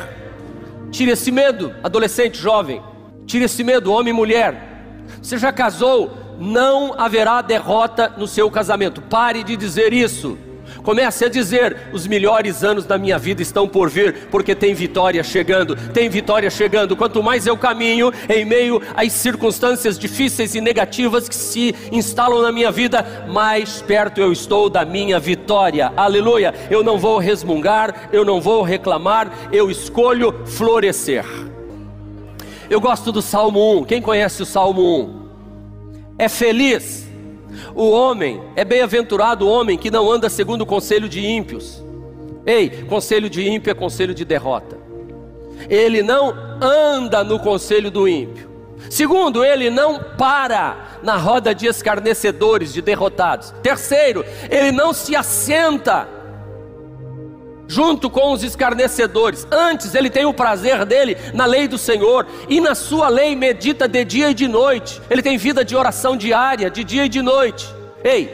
Tire 0.92 1.12
esse 1.12 1.32
medo, 1.32 1.74
adolescente, 1.84 2.38
jovem. 2.38 2.82
Tire 3.26 3.46
esse 3.46 3.64
medo, 3.64 3.92
homem 3.92 4.14
e 4.14 4.16
mulher. 4.16 4.76
Você 5.22 5.38
já 5.38 5.52
casou? 5.52 6.25
Não 6.40 6.94
haverá 6.98 7.42
derrota 7.42 8.14
no 8.18 8.28
seu 8.28 8.50
casamento. 8.50 9.02
Pare 9.02 9.44
de 9.44 9.56
dizer 9.56 9.94
isso. 9.94 10.38
Comece 10.84 11.26
a 11.26 11.30
dizer: 11.30 11.90
os 11.92 12.06
melhores 12.06 12.64
anos 12.64 12.86
da 12.86 12.98
minha 12.98 13.18
vida 13.18 13.42
estão 13.42 13.68
por 13.68 13.90
vir, 13.90 14.28
porque 14.30 14.54
tem 14.54 14.74
vitória 14.74 15.24
chegando, 15.24 15.76
tem 15.92 16.08
vitória 16.10 16.50
chegando. 16.50 16.96
Quanto 16.96 17.24
mais 17.24 17.48
eu 17.48 17.58
caminho 17.58 18.12
em 18.30 18.46
meio 18.46 18.82
às 18.96 19.12
circunstâncias 19.12 19.98
difíceis 19.98 20.54
e 20.56 20.62
negativas 20.62 21.28
que 21.28 21.36
se 21.36 21.76
instalam 21.92 22.42
na 22.42 22.52
minha 22.52 22.72
vida, 22.72 23.26
mais 23.28 23.82
perto 23.82 24.22
eu 24.22 24.32
estou 24.32 24.70
da 24.70 24.86
minha 24.86 25.20
vitória. 25.20 25.92
Aleluia! 25.98 26.54
Eu 26.70 26.84
não 26.84 26.98
vou 26.98 27.18
resmungar, 27.18 28.10
eu 28.12 28.24
não 28.24 28.40
vou 28.40 28.62
reclamar, 28.62 29.32
eu 29.52 29.72
escolho 29.72 30.46
florescer. 30.46 31.26
Eu 32.70 32.82
gosto 32.82 33.12
do 33.12 33.22
Salmo 33.22 33.80
1. 33.80 33.86
Quem 33.86 34.02
conhece 34.02 34.42
o 34.42 34.46
Salmo 34.46 35.22
1? 35.22 35.25
É 36.18 36.30
feliz 36.30 37.06
o 37.74 37.90
homem, 37.90 38.42
é 38.56 38.64
bem-aventurado 38.64 39.46
o 39.46 39.50
homem 39.50 39.78
que 39.78 39.92
não 39.92 40.10
anda 40.10 40.30
segundo 40.30 40.62
o 40.62 40.66
conselho 40.66 41.10
de 41.10 41.26
ímpios. 41.26 41.84
Ei, 42.46 42.70
conselho 42.88 43.30
de 43.30 43.48
ímpio 43.48 43.72
é 43.72 43.74
conselho 43.74 44.14
de 44.14 44.24
derrota. 44.24 44.78
Ele 45.70 46.04
não 46.04 46.34
anda 46.62 47.24
no 47.24 47.40
conselho 47.40 47.90
do 47.90 48.08
ímpio. 48.08 48.50
Segundo, 48.90 49.44
ele 49.44 49.70
não 49.70 50.00
para 50.18 51.00
na 51.02 51.18
roda 51.18 51.56
de 51.56 51.66
escarnecedores, 51.66 52.72
de 52.72 52.82
derrotados. 52.82 53.54
Terceiro, 53.64 54.24
ele 54.50 54.72
não 54.72 54.94
se 54.94 55.16
assenta 55.16 56.08
junto 57.68 58.10
com 58.10 58.32
os 58.32 58.44
escarnecedores. 58.44 59.48
Antes, 59.52 59.96
ele 59.96 60.10
tem 60.10 60.26
o 60.26 60.34
prazer 60.34 60.86
dele 60.86 61.18
na 61.34 61.46
lei 61.46 61.68
do 61.68 61.78
Senhor, 61.78 62.26
e 62.48 62.60
na 62.62 62.76
sua 62.76 63.08
lei 63.08 63.36
medita 63.36 63.88
de 63.88 64.04
dia 64.04 64.32
e 64.32 64.34
de 64.34 64.48
noite. 64.48 65.02
Ele 65.10 65.22
tem 65.22 65.38
vida 65.38 65.64
de 65.64 65.76
oração 65.76 66.16
diária, 66.16 66.70
de 66.70 66.84
dia 66.84 67.06
e 67.06 67.10
de 67.10 67.22
noite. 67.22 67.68
Ei, 68.04 68.34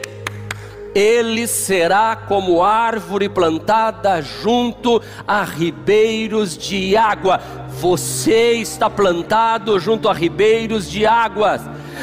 ele 0.94 1.46
será 1.46 2.14
como 2.14 2.62
árvore 2.62 3.28
plantada 3.28 4.20
junto 4.20 5.00
a 5.26 5.42
ribeiros 5.42 6.56
de 6.56 6.96
água. 6.96 7.40
Você 7.68 8.52
está 8.52 8.90
plantado 8.90 9.78
junto 9.80 10.08
a 10.08 10.12
ribeiros 10.12 10.90
de 10.90 11.06
águas. 11.06 11.62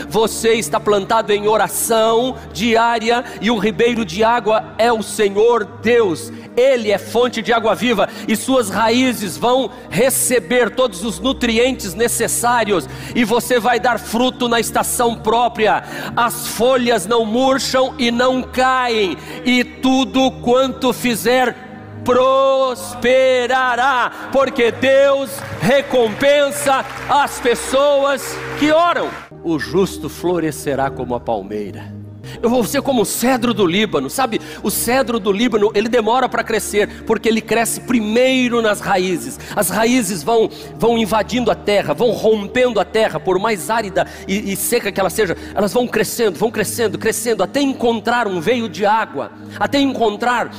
Você 0.10 0.54
está 0.54 0.80
plantado 0.80 1.32
em 1.32 1.48
oração 1.48 2.36
diária 2.52 3.24
e 3.42 3.52
o 3.52 3.58
ribeiro 3.58 4.04
de 4.04 4.24
água 4.24 4.74
é 4.78 4.92
o 4.92 5.04
Senhor 5.04 5.66
Deus. 5.82 6.32
Ele 6.60 6.92
é 6.92 6.98
fonte 6.98 7.42
de 7.42 7.54
água 7.54 7.74
viva 7.74 8.10
e 8.28 8.36
suas 8.36 8.70
raízes 8.70 9.38
vão 9.38 9.72
receber 9.90 10.72
todos 10.72 11.06
os 11.06 11.20
nutrientes 11.20 11.94
necessários 11.94 12.86
e 13.16 13.24
você 13.24 13.60
vai 13.60 13.80
dar 13.80 13.98
fruto 13.98 14.50
na 14.50 14.60
estação 14.60 15.16
própria. 15.16 15.84
As 16.16 16.50
folhas 16.50 17.06
não 17.06 17.26
murcham 17.26 17.96
e 17.98 18.12
não 18.12 18.44
caem, 18.44 19.18
e 19.46 19.64
tudo 19.64 20.32
quanto 20.44 20.92
fizer 20.92 21.56
prosperará, 22.04 24.12
porque 24.32 24.72
Deus 24.72 25.30
recompensa 25.62 26.84
as 27.08 27.40
pessoas 27.40 28.36
que 28.58 28.72
oram. 28.72 29.10
O 29.44 29.60
justo 29.60 30.10
florescerá 30.10 30.90
como 30.90 31.14
a 31.16 31.20
palmeira 31.20 31.99
eu 32.42 32.50
vou 32.50 32.64
ser 32.64 32.82
como 32.82 33.02
o 33.02 33.06
cedro 33.06 33.54
do 33.54 33.66
Líbano, 33.66 34.10
sabe? 34.10 34.40
O 34.64 34.70
cedro 34.70 35.20
do 35.20 35.32
Líbano, 35.32 35.72
ele 35.74 35.90
demora 35.90 36.30
para 36.30 36.44
crescer, 36.44 37.04
porque 37.06 37.28
ele 37.28 37.42
cresce 37.42 37.82
primeiro 37.82 38.62
nas 38.62 38.80
raízes. 38.80 39.40
As 39.56 39.70
raízes 39.70 40.24
vão, 40.24 40.50
vão 40.78 40.98
invadindo 40.98 41.52
a 41.52 41.56
terra, 41.56 41.94
vão 41.94 42.12
rompendo 42.12 42.80
a 42.80 42.86
terra, 42.86 43.20
por 43.20 43.40
mais 43.40 43.70
árida 43.70 44.08
e, 44.28 44.54
e 44.54 44.56
seca 44.56 44.92
que 44.92 45.00
ela 45.00 45.10
seja, 45.10 45.36
elas 45.54 45.74
vão 45.74 45.88
crescendo, 45.88 46.38
vão 46.38 46.52
crescendo, 46.52 46.98
crescendo, 46.98 47.44
até 47.44 47.62
encontrar 47.62 48.28
um 48.28 48.40
veio 48.40 48.70
de 48.70 48.86
água, 48.86 49.32
até 49.60 49.80
encontrar 49.80 50.52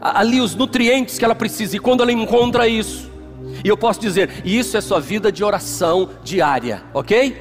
ali 0.00 0.40
os 0.40 0.54
nutrientes 0.54 1.18
que 1.18 1.24
ela 1.24 1.34
precisa. 1.34 1.76
E 1.76 1.78
quando 1.78 2.02
ela 2.02 2.12
encontra 2.12 2.66
isso, 2.68 3.08
e 3.64 3.68
eu 3.68 3.76
posso 3.76 4.00
dizer, 4.00 4.30
isso 4.44 4.76
é 4.76 4.80
sua 4.80 5.00
vida 5.00 5.32
de 5.32 5.42
oração 5.42 6.10
diária, 6.22 6.82
ok? 6.94 7.36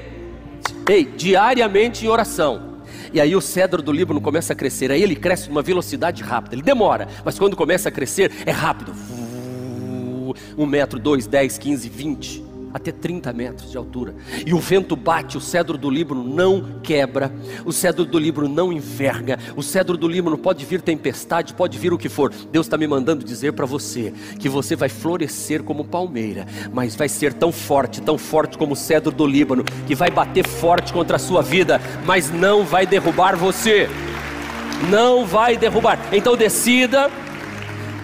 Ei, 0.89 1.05
diariamente 1.05 2.05
em 2.05 2.09
oração. 2.09 2.66
E 3.13 3.21
aí 3.21 3.35
o 3.35 3.41
cedro 3.41 3.81
do 3.81 3.91
Líbano 3.91 4.21
começa 4.21 4.53
a 4.53 4.55
crescer. 4.55 4.91
Aí 4.91 5.03
ele 5.03 5.15
cresce 5.15 5.49
numa 5.49 5.61
velocidade 5.61 6.23
rápida. 6.23 6.55
Ele 6.55 6.63
demora, 6.63 7.07
mas 7.23 7.37
quando 7.37 7.55
começa 7.55 7.89
a 7.89 7.91
crescer, 7.91 8.31
é 8.45 8.51
rápido. 8.51 8.93
Um 10.57 10.65
metro, 10.65 10.99
dois, 10.99 11.27
dez, 11.27 11.57
quinze, 11.57 11.89
vinte 11.89 12.46
até 12.77 12.91
30 12.91 13.33
metros 13.33 13.71
de 13.71 13.77
altura. 13.77 14.15
E 14.45 14.53
o 14.53 14.59
vento 14.59 14.95
bate, 14.95 15.37
o 15.37 15.41
cedro 15.41 15.77
do 15.77 15.89
Líbano 15.89 16.23
não 16.23 16.79
quebra, 16.81 17.31
o 17.65 17.73
cedro 17.73 18.05
do 18.05 18.17
Líbano 18.17 18.47
não 18.47 18.71
enverga, 18.71 19.37
o 19.55 19.61
cedro 19.61 19.97
do 19.97 20.07
Líbano 20.07 20.37
pode 20.37 20.65
vir 20.65 20.81
tempestade, 20.81 21.53
pode 21.53 21.77
vir 21.77 21.91
o 21.91 21.97
que 21.97 22.09
for. 22.09 22.31
Deus 22.51 22.65
está 22.65 22.77
me 22.77 22.87
mandando 22.87 23.25
dizer 23.25 23.53
para 23.53 23.65
você 23.65 24.13
que 24.39 24.47
você 24.47 24.75
vai 24.75 24.89
florescer 24.89 25.63
como 25.63 25.83
palmeira, 25.83 26.45
mas 26.71 26.95
vai 26.95 27.09
ser 27.09 27.33
tão 27.33 27.51
forte, 27.51 28.01
tão 28.01 28.17
forte 28.17 28.57
como 28.57 28.73
o 28.73 28.77
cedro 28.77 29.11
do 29.11 29.25
Líbano, 29.25 29.63
que 29.85 29.95
vai 29.95 30.09
bater 30.09 30.47
forte 30.47 30.93
contra 30.93 31.17
a 31.17 31.19
sua 31.19 31.41
vida, 31.41 31.81
mas 32.05 32.31
não 32.31 32.63
vai 32.63 32.85
derrubar 32.85 33.35
você. 33.35 33.89
Não 34.89 35.25
vai 35.25 35.57
derrubar. 35.57 35.99
Então 36.11 36.37
decida 36.37 37.09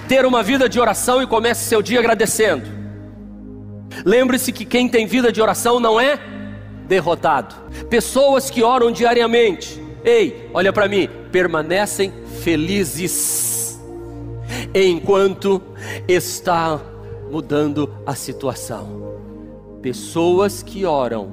ter 0.07 0.25
uma 0.25 0.41
vida 0.43 0.67
de 0.67 0.79
oração 0.79 1.21
e 1.21 1.27
comece 1.27 1.65
seu 1.65 1.81
dia 1.81 1.99
agradecendo. 1.99 2.82
Lembre-se 4.05 4.51
que 4.51 4.65
quem 4.65 4.89
tem 4.89 5.05
vida 5.05 5.31
de 5.31 5.41
oração 5.41 5.79
não 5.79 5.99
é 5.99 6.19
derrotado. 6.87 7.55
Pessoas 7.89 8.49
que 8.49 8.63
oram 8.63 8.91
diariamente, 8.91 9.81
ei, 10.03 10.49
olha 10.53 10.73
para 10.73 10.87
mim, 10.87 11.09
permanecem 11.31 12.11
felizes 12.41 13.79
enquanto 14.73 15.61
está 16.07 16.79
mudando 17.31 17.93
a 18.05 18.15
situação. 18.15 19.13
Pessoas 19.81 20.63
que 20.63 20.85
oram 20.85 21.31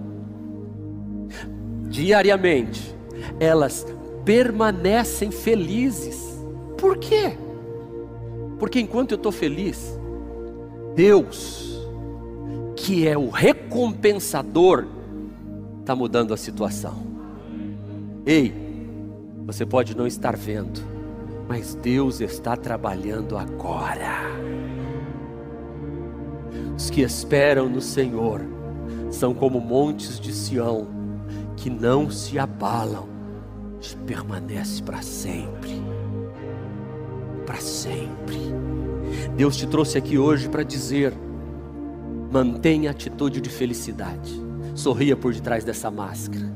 diariamente, 1.88 2.94
elas 3.38 3.86
permanecem 4.24 5.30
felizes. 5.30 6.40
Por 6.76 6.98
quê? 6.98 7.36
Porque 8.58 8.80
enquanto 8.80 9.12
eu 9.12 9.16
estou 9.16 9.32
feliz, 9.32 9.98
Deus 10.94 11.69
que 12.90 13.06
é 13.06 13.16
o 13.16 13.30
recompensador, 13.30 14.84
está 15.78 15.94
mudando 15.94 16.34
a 16.34 16.36
situação. 16.36 16.96
Ei, 18.26 18.52
você 19.46 19.64
pode 19.64 19.96
não 19.96 20.08
estar 20.08 20.36
vendo, 20.36 20.82
mas 21.48 21.76
Deus 21.76 22.20
está 22.20 22.56
trabalhando 22.56 23.38
agora. 23.38 24.22
Os 26.76 26.90
que 26.90 27.02
esperam 27.02 27.68
no 27.68 27.80
Senhor 27.80 28.40
são 29.08 29.32
como 29.32 29.60
montes 29.60 30.18
de 30.18 30.32
Sião, 30.32 30.88
que 31.56 31.70
não 31.70 32.10
se 32.10 32.40
abalam, 32.40 33.08
permanece 34.04 34.82
para 34.82 35.00
sempre. 35.00 35.80
Para 37.46 37.60
sempre. 37.60 38.40
Deus 39.36 39.56
te 39.56 39.68
trouxe 39.68 39.96
aqui 39.96 40.18
hoje 40.18 40.48
para 40.48 40.64
dizer: 40.64 41.14
mantenha 42.30 42.90
a 42.90 42.92
atitude 42.92 43.40
de 43.40 43.50
felicidade. 43.50 44.32
Sorria 44.74 45.16
por 45.16 45.34
detrás 45.34 45.64
dessa 45.64 45.90
máscara. 45.90 46.50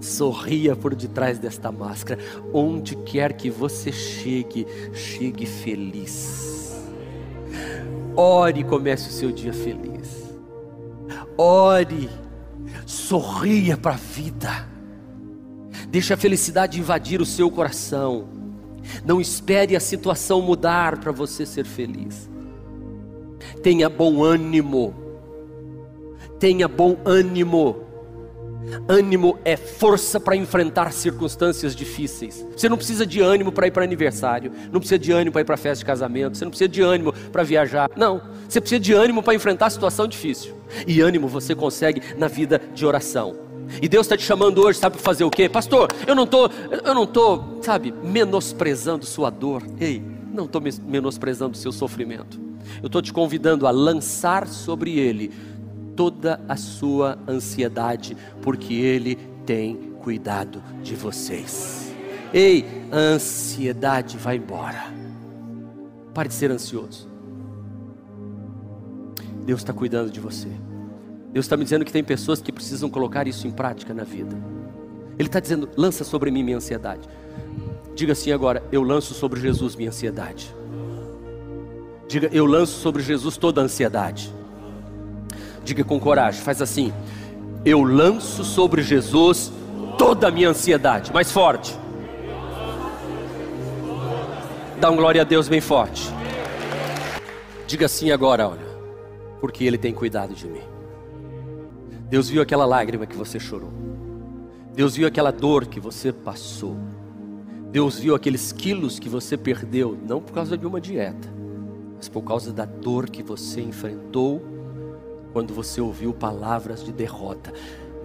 Sorria 0.00 0.76
por 0.76 0.94
detrás 0.94 1.38
desta 1.38 1.72
máscara. 1.72 2.20
Onde 2.52 2.94
quer 2.96 3.32
que 3.32 3.48
você 3.50 3.90
chegue, 3.90 4.66
chegue 4.92 5.46
feliz. 5.46 6.74
Ore 8.14 8.60
e 8.60 8.64
comece 8.64 9.08
o 9.08 9.12
seu 9.12 9.32
dia 9.32 9.52
feliz. 9.52 10.34
Ore, 11.36 12.08
sorria 12.86 13.76
para 13.76 13.94
a 13.94 13.96
vida. 13.96 14.68
Deixe 15.88 16.12
a 16.12 16.16
felicidade 16.16 16.78
invadir 16.78 17.20
o 17.20 17.26
seu 17.26 17.50
coração. 17.50 18.26
Não 19.04 19.20
espere 19.20 19.74
a 19.74 19.80
situação 19.80 20.42
mudar 20.42 20.98
para 20.98 21.10
você 21.10 21.46
ser 21.46 21.64
feliz. 21.64 22.28
Tenha 23.64 23.88
bom 23.88 24.22
ânimo. 24.22 24.94
Tenha 26.38 26.68
bom 26.68 26.98
ânimo. 27.02 27.76
Ânimo 28.86 29.38
é 29.42 29.56
força 29.56 30.20
para 30.20 30.36
enfrentar 30.36 30.92
circunstâncias 30.92 31.74
difíceis. 31.74 32.46
Você 32.54 32.68
não 32.68 32.76
precisa 32.76 33.06
de 33.06 33.22
ânimo 33.22 33.50
para 33.50 33.66
ir 33.66 33.70
para 33.70 33.82
aniversário, 33.82 34.52
não 34.70 34.80
precisa 34.80 34.98
de 34.98 35.12
ânimo 35.12 35.32
para 35.32 35.40
ir 35.40 35.44
para 35.46 35.56
festa 35.56 35.78
de 35.78 35.86
casamento, 35.86 36.36
você 36.36 36.44
não 36.44 36.50
precisa 36.50 36.68
de 36.68 36.82
ânimo 36.82 37.14
para 37.32 37.42
viajar. 37.42 37.90
Não, 37.96 38.20
você 38.46 38.60
precisa 38.60 38.78
de 38.78 38.92
ânimo 38.92 39.22
para 39.22 39.34
enfrentar 39.34 39.66
a 39.66 39.70
situação 39.70 40.06
difícil. 40.06 40.54
E 40.86 41.00
ânimo 41.00 41.26
você 41.26 41.54
consegue 41.54 42.02
na 42.18 42.28
vida 42.28 42.60
de 42.74 42.84
oração. 42.84 43.34
E 43.80 43.88
Deus 43.88 44.04
está 44.04 44.14
te 44.14 44.24
chamando 44.24 44.60
hoje, 44.62 44.78
sabe 44.78 44.98
fazer 44.98 45.24
o 45.24 45.30
quê? 45.30 45.48
Pastor, 45.48 45.88
eu 46.06 46.14
não 46.14 46.24
estou, 46.24 46.50
eu 46.84 46.94
não 46.94 47.04
estou, 47.04 47.60
sabe, 47.62 47.94
menosprezando 48.02 49.06
sua 49.06 49.30
dor. 49.30 49.62
Ei, 49.80 50.02
não 50.34 50.44
estou 50.44 50.62
menosprezando 50.86 51.54
o 51.54 51.58
seu 51.58 51.72
sofrimento. 51.72 52.44
Eu 52.82 52.86
estou 52.86 53.02
te 53.02 53.12
convidando 53.12 53.66
a 53.66 53.70
lançar 53.70 54.46
sobre 54.46 54.98
ele 54.98 55.32
toda 55.94 56.40
a 56.48 56.56
sua 56.56 57.18
ansiedade, 57.28 58.16
porque 58.42 58.74
Ele 58.74 59.16
tem 59.46 59.94
cuidado 60.00 60.62
de 60.82 60.94
vocês. 60.94 61.92
Ei, 62.32 62.64
a 62.90 62.96
ansiedade 62.96 64.16
vai 64.18 64.36
embora. 64.36 64.92
Pare 66.12 66.28
de 66.28 66.34
ser 66.34 66.50
ansioso. 66.50 67.08
Deus 69.44 69.60
está 69.60 69.72
cuidando 69.72 70.10
de 70.10 70.20
você. 70.20 70.48
Deus 71.32 71.46
está 71.46 71.56
me 71.56 71.64
dizendo 71.64 71.84
que 71.84 71.92
tem 71.92 72.04
pessoas 72.04 72.40
que 72.40 72.52
precisam 72.52 72.88
colocar 72.88 73.26
isso 73.26 73.46
em 73.46 73.50
prática 73.50 73.92
na 73.92 74.04
vida. 74.04 74.36
Ele 75.18 75.28
está 75.28 75.40
dizendo: 75.40 75.68
lança 75.76 76.04
sobre 76.04 76.30
mim 76.30 76.42
minha 76.42 76.56
ansiedade. 76.56 77.08
Diga 77.94 78.12
assim 78.12 78.32
agora: 78.32 78.62
eu 78.72 78.82
lanço 78.82 79.14
sobre 79.14 79.40
Jesus 79.40 79.76
minha 79.76 79.90
ansiedade. 79.90 80.54
Diga: 82.14 82.30
eu 82.30 82.46
lanço 82.46 82.78
sobre 82.78 83.02
Jesus 83.02 83.36
toda 83.36 83.60
a 83.60 83.64
ansiedade. 83.64 84.32
Diga 85.64 85.82
com 85.82 85.98
coragem, 85.98 86.40
faz 86.40 86.62
assim. 86.62 86.92
Eu 87.64 87.82
lanço 87.82 88.44
sobre 88.44 88.82
Jesus 88.82 89.52
toda 89.98 90.28
a 90.28 90.30
minha 90.30 90.50
ansiedade. 90.50 91.12
Mais 91.12 91.32
forte. 91.32 91.76
Dá 94.80 94.92
um 94.92 94.96
glória 94.96 95.22
a 95.22 95.24
Deus 95.24 95.48
bem 95.48 95.60
forte. 95.60 96.08
Diga 97.66 97.86
assim 97.86 98.12
agora, 98.12 98.48
olha. 98.48 98.78
Porque 99.40 99.64
Ele 99.64 99.76
tem 99.76 99.92
cuidado 99.92 100.34
de 100.34 100.46
mim. 100.46 100.62
Deus 102.08 102.28
viu 102.28 102.40
aquela 102.40 102.64
lágrima 102.64 103.06
que 103.06 103.16
você 103.16 103.40
chorou. 103.40 103.72
Deus 104.72 104.94
viu 104.94 105.08
aquela 105.08 105.32
dor 105.32 105.66
que 105.66 105.80
você 105.80 106.12
passou. 106.12 106.76
Deus 107.72 107.98
viu 107.98 108.14
aqueles 108.14 108.52
quilos 108.52 109.00
que 109.00 109.08
você 109.08 109.36
perdeu, 109.36 109.98
não 110.06 110.20
por 110.20 110.32
causa 110.32 110.56
de 110.56 110.64
uma 110.64 110.80
dieta, 110.80 111.33
mas 111.96 112.08
por 112.08 112.22
causa 112.22 112.52
da 112.52 112.64
dor 112.64 113.08
que 113.08 113.22
você 113.22 113.60
enfrentou 113.60 114.42
quando 115.32 115.52
você 115.52 115.80
ouviu 115.80 116.12
palavras 116.12 116.84
de 116.84 116.92
derrota. 116.92 117.52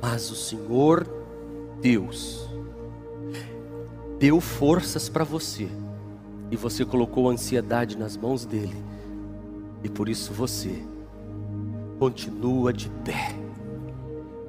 Mas 0.02 0.32
o 0.32 0.36
Senhor 0.36 1.08
Deus 1.82 2.49
deu 4.17 4.41
forças 4.41 5.08
para 5.08 5.23
você 5.23 5.69
e 6.52 6.56
você 6.56 6.84
colocou 6.84 7.30
a 7.30 7.34
ansiedade 7.34 7.97
nas 7.97 8.17
mãos 8.17 8.45
dele. 8.45 8.75
E 9.84 9.89
por 9.89 10.10
isso 10.10 10.34
você 10.34 10.84
continua 11.97 12.73
de 12.73 12.89
pé, 13.06 13.36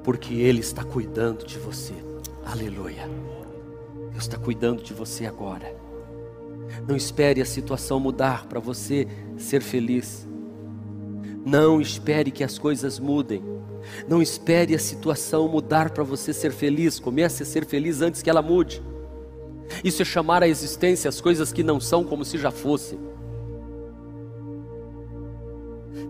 porque 0.03 0.33
ele 0.33 0.59
está 0.59 0.83
cuidando 0.83 1.45
de 1.45 1.57
você. 1.57 1.93
Aleluia. 2.45 3.07
Deus 4.11 4.23
está 4.23 4.37
cuidando 4.37 4.83
de 4.83 4.93
você 4.93 5.25
agora. 5.25 5.80
Não 6.87 6.95
espere 6.95 7.41
a 7.41 7.45
situação 7.45 7.99
mudar 7.99 8.47
para 8.47 8.59
você 8.59 9.07
ser 9.37 9.61
feliz. 9.61 10.27
Não 11.45 11.81
espere 11.81 12.31
que 12.31 12.43
as 12.43 12.57
coisas 12.57 12.99
mudem. 12.99 13.43
Não 14.07 14.21
espere 14.21 14.75
a 14.75 14.79
situação 14.79 15.47
mudar 15.47 15.89
para 15.89 16.03
você 16.03 16.33
ser 16.33 16.51
feliz. 16.51 16.99
Comece 16.99 17.43
a 17.43 17.45
ser 17.45 17.65
feliz 17.65 18.01
antes 18.01 18.21
que 18.21 18.29
ela 18.29 18.41
mude. 18.41 18.81
Isso 19.83 20.01
é 20.01 20.05
chamar 20.05 20.43
à 20.43 20.47
existência 20.47 21.09
as 21.09 21.21
coisas 21.21 21.51
que 21.51 21.63
não 21.63 21.79
são 21.79 22.03
como 22.03 22.25
se 22.25 22.37
já 22.37 22.51
fossem. 22.51 22.99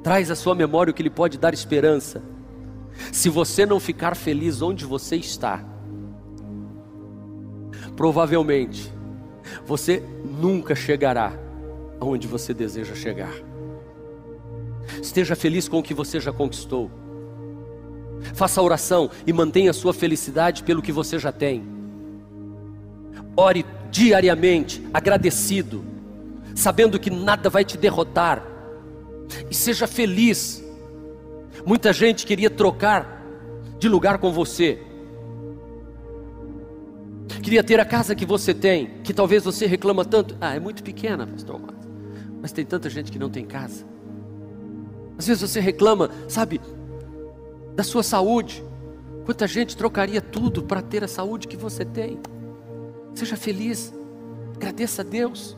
Traz 0.03 0.31
à 0.31 0.35
sua 0.35 0.55
memória 0.55 0.91
o 0.91 0.93
que 0.93 1.03
lhe 1.03 1.09
pode 1.09 1.37
dar 1.37 1.53
esperança. 1.53 2.21
Se 3.11 3.29
você 3.29 3.65
não 3.65 3.79
ficar 3.79 4.15
feliz 4.15 4.61
onde 4.61 4.83
você 4.83 5.15
está, 5.15 5.63
provavelmente 7.95 8.91
você 9.65 10.03
nunca 10.23 10.75
chegará 10.75 11.33
aonde 11.99 12.27
você 12.27 12.53
deseja 12.53 12.95
chegar. 12.95 13.33
Esteja 15.01 15.35
feliz 15.35 15.67
com 15.67 15.79
o 15.79 15.83
que 15.83 15.93
você 15.93 16.19
já 16.19 16.31
conquistou. 16.31 16.89
Faça 18.33 18.61
oração 18.61 19.09
e 19.25 19.33
mantenha 19.33 19.71
a 19.71 19.73
sua 19.73 19.93
felicidade 19.93 20.63
pelo 20.63 20.81
que 20.81 20.91
você 20.91 21.17
já 21.17 21.31
tem. 21.31 21.63
Ore 23.35 23.65
diariamente, 23.89 24.83
agradecido, 24.93 25.83
sabendo 26.55 26.99
que 26.99 27.09
nada 27.09 27.49
vai 27.49 27.63
te 27.63 27.77
derrotar. 27.77 28.43
E 29.49 29.55
seja 29.55 29.87
feliz. 29.87 30.63
Muita 31.65 31.93
gente 31.93 32.25
queria 32.25 32.49
trocar 32.49 33.21
de 33.79 33.87
lugar 33.87 34.17
com 34.17 34.31
você. 34.31 34.79
Queria 37.51 37.63
ter 37.65 37.81
a 37.81 37.85
casa 37.85 38.15
que 38.15 38.25
você 38.25 38.53
tem, 38.53 38.91
que 39.03 39.13
talvez 39.13 39.43
você 39.43 39.65
reclama 39.65 40.05
tanto. 40.05 40.37
Ah, 40.39 40.55
é 40.55 40.59
muito 40.61 40.81
pequena, 40.81 41.27
pastor 41.27 41.59
Marcos. 41.59 41.85
Mas 42.41 42.53
tem 42.53 42.65
tanta 42.65 42.89
gente 42.89 43.11
que 43.11 43.19
não 43.19 43.29
tem 43.29 43.43
casa. 43.43 43.85
Às 45.17 45.27
vezes 45.27 45.41
você 45.41 45.59
reclama, 45.59 46.09
sabe, 46.29 46.61
da 47.75 47.83
sua 47.83 48.03
saúde. 48.03 48.63
Quanta 49.25 49.45
gente 49.47 49.75
trocaria 49.75 50.21
tudo 50.21 50.63
para 50.63 50.81
ter 50.81 51.03
a 51.03 51.09
saúde 51.09 51.45
que 51.45 51.57
você 51.57 51.83
tem. 51.83 52.19
Seja 53.13 53.35
feliz, 53.35 53.93
agradeça 54.55 55.01
a 55.01 55.05
Deus 55.05 55.57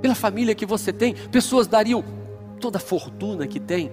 pela 0.00 0.14
família 0.14 0.54
que 0.54 0.64
você 0.64 0.94
tem. 0.94 1.14
Pessoas 1.30 1.66
dariam 1.66 2.02
toda 2.58 2.78
a 2.78 2.80
fortuna 2.80 3.46
que 3.46 3.60
tem, 3.60 3.90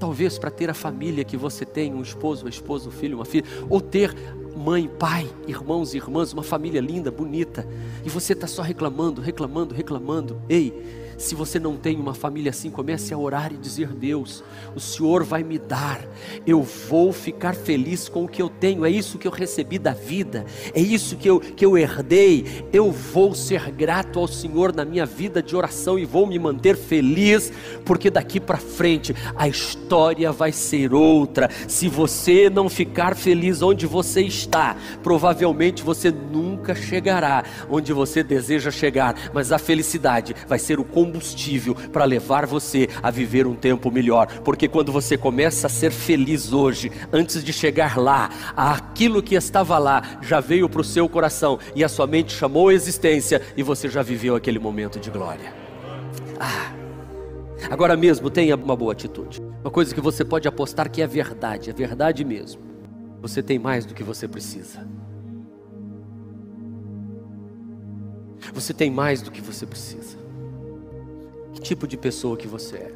talvez 0.00 0.36
para 0.36 0.50
ter 0.50 0.68
a 0.68 0.74
família 0.74 1.22
que 1.22 1.36
você 1.36 1.64
tem, 1.64 1.94
um 1.94 2.02
esposo, 2.02 2.44
uma 2.44 2.50
esposa, 2.50 2.88
um 2.88 2.90
filho, 2.92 3.18
uma 3.18 3.24
filha, 3.24 3.46
ou 3.70 3.80
ter 3.80 4.12
mãe, 4.58 4.90
pai, 4.98 5.30
irmãos 5.46 5.94
e 5.94 5.96
irmãs, 5.96 6.32
uma 6.32 6.42
família 6.42 6.80
linda, 6.80 7.10
bonita, 7.10 7.66
e 8.04 8.10
você 8.10 8.32
está 8.32 8.46
só 8.46 8.60
reclamando, 8.60 9.20
reclamando, 9.22 9.74
reclamando. 9.74 10.42
Ei, 10.48 11.07
se 11.18 11.34
você 11.34 11.58
não 11.58 11.76
tem 11.76 11.96
uma 11.96 12.14
família 12.14 12.50
assim, 12.50 12.70
comece 12.70 13.12
a 13.12 13.18
orar 13.18 13.52
e 13.52 13.56
dizer: 13.56 13.88
Deus, 13.88 14.44
o 14.74 14.80
Senhor 14.80 15.24
vai 15.24 15.42
me 15.42 15.58
dar, 15.58 16.00
eu 16.46 16.62
vou 16.62 17.12
ficar 17.12 17.54
feliz 17.54 18.08
com 18.08 18.24
o 18.24 18.28
que 18.28 18.40
eu 18.40 18.48
tenho, 18.48 18.86
é 18.86 18.90
isso 18.90 19.18
que 19.18 19.26
eu 19.26 19.32
recebi 19.32 19.78
da 19.78 19.92
vida, 19.92 20.46
é 20.72 20.80
isso 20.80 21.16
que 21.16 21.28
eu, 21.28 21.40
que 21.40 21.66
eu 21.66 21.76
herdei. 21.76 22.64
Eu 22.72 22.92
vou 22.92 23.34
ser 23.34 23.70
grato 23.72 24.20
ao 24.20 24.28
Senhor 24.28 24.74
na 24.74 24.84
minha 24.84 25.04
vida 25.04 25.42
de 25.42 25.56
oração 25.56 25.98
e 25.98 26.04
vou 26.04 26.24
me 26.24 26.38
manter 26.38 26.76
feliz, 26.76 27.52
porque 27.84 28.10
daqui 28.10 28.38
para 28.38 28.58
frente 28.58 29.14
a 29.34 29.48
história 29.48 30.30
vai 30.30 30.52
ser 30.52 30.94
outra. 30.94 31.50
Se 31.66 31.88
você 31.88 32.48
não 32.48 32.68
ficar 32.68 33.16
feliz 33.16 33.60
onde 33.60 33.86
você 33.86 34.22
está, 34.22 34.76
provavelmente 35.02 35.82
você 35.82 36.12
nunca 36.12 36.76
chegará 36.76 37.42
onde 37.68 37.92
você 37.92 38.22
deseja 38.22 38.70
chegar, 38.70 39.16
mas 39.34 39.50
a 39.50 39.58
felicidade 39.58 40.34
vai 40.46 40.60
ser 40.60 40.78
o 40.78 40.84
combustível 41.08 41.74
para 41.74 42.04
levar 42.04 42.46
você 42.46 42.88
a 43.02 43.10
viver 43.10 43.46
um 43.46 43.54
tempo 43.54 43.90
melhor. 43.90 44.26
Porque 44.44 44.68
quando 44.68 44.92
você 44.92 45.16
começa 45.16 45.66
a 45.66 45.70
ser 45.70 45.90
feliz 45.90 46.52
hoje, 46.52 46.92
antes 47.12 47.42
de 47.42 47.52
chegar 47.52 47.96
lá, 47.96 48.30
aquilo 48.54 49.22
que 49.22 49.34
estava 49.34 49.78
lá 49.78 50.18
já 50.20 50.40
veio 50.40 50.68
para 50.68 50.82
o 50.82 50.84
seu 50.84 51.08
coração 51.08 51.58
e 51.74 51.82
a 51.82 51.88
sua 51.88 52.06
mente 52.06 52.32
chamou 52.32 52.68
a 52.68 52.74
existência 52.74 53.40
e 53.56 53.62
você 53.62 53.88
já 53.88 54.02
viveu 54.02 54.36
aquele 54.36 54.58
momento 54.58 55.00
de 55.00 55.10
glória. 55.10 55.52
Ah, 56.38 56.72
Agora 57.70 57.96
mesmo 57.96 58.30
tenha 58.30 58.54
uma 58.54 58.76
boa 58.76 58.92
atitude. 58.92 59.42
Uma 59.60 59.70
coisa 59.70 59.92
que 59.92 60.00
você 60.00 60.24
pode 60.24 60.46
apostar 60.46 60.88
que 60.88 61.02
é 61.02 61.06
verdade, 61.06 61.68
é 61.68 61.72
verdade 61.72 62.24
mesmo. 62.24 62.62
Você 63.20 63.42
tem 63.42 63.58
mais 63.58 63.84
do 63.84 63.94
que 63.94 64.02
você 64.04 64.28
precisa. 64.28 64.86
Você 68.54 68.72
tem 68.72 68.90
mais 68.90 69.20
do 69.20 69.30
que 69.30 69.40
você 69.40 69.66
precisa. 69.66 70.27
Que 71.58 71.62
tipo 71.62 71.88
de 71.88 71.96
pessoa 71.96 72.36
que 72.36 72.46
você 72.46 72.76
é? 72.76 72.92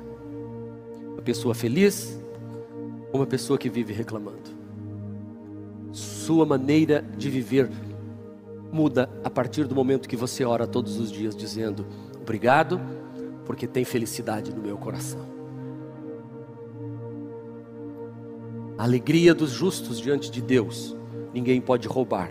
Uma 1.15 1.23
pessoa 1.23 1.53
feliz 1.53 2.17
ou 3.13 3.19
uma 3.19 3.27
pessoa 3.27 3.59
que 3.59 3.69
vive 3.69 3.93
reclamando? 3.93 4.53
Sua 5.91 6.47
maneira 6.47 7.05
de 7.17 7.29
viver 7.29 7.69
muda 8.71 9.11
a 9.25 9.29
partir 9.29 9.65
do 9.65 9.75
momento 9.75 10.09
que 10.09 10.15
você 10.15 10.45
ora 10.45 10.65
todos 10.65 10.97
os 11.01 11.11
dias 11.11 11.35
dizendo: 11.35 11.85
Obrigado, 12.21 12.81
porque 13.45 13.67
tem 13.67 13.85
felicidade 13.85 14.55
no 14.55 14.63
meu 14.63 14.79
coração. 14.79 15.27
A 18.79 18.85
alegria 18.85 19.35
dos 19.35 19.51
justos 19.51 19.99
diante 19.99 20.31
de 20.31 20.41
Deus, 20.41 20.97
ninguém 21.35 21.61
pode 21.61 21.89
roubar. 21.89 22.31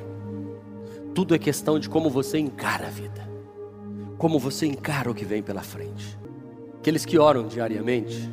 Tudo 1.13 1.35
é 1.35 1.37
questão 1.37 1.77
de 1.77 1.89
como 1.89 2.09
você 2.09 2.39
encara 2.39 2.87
a 2.87 2.89
vida, 2.89 3.29
como 4.17 4.39
você 4.39 4.65
encara 4.65 5.11
o 5.11 5.13
que 5.13 5.25
vem 5.25 5.43
pela 5.43 5.61
frente. 5.61 6.20
Aqueles 6.81 7.05
que 7.05 7.19
oram 7.19 7.47
diariamente 7.47 8.27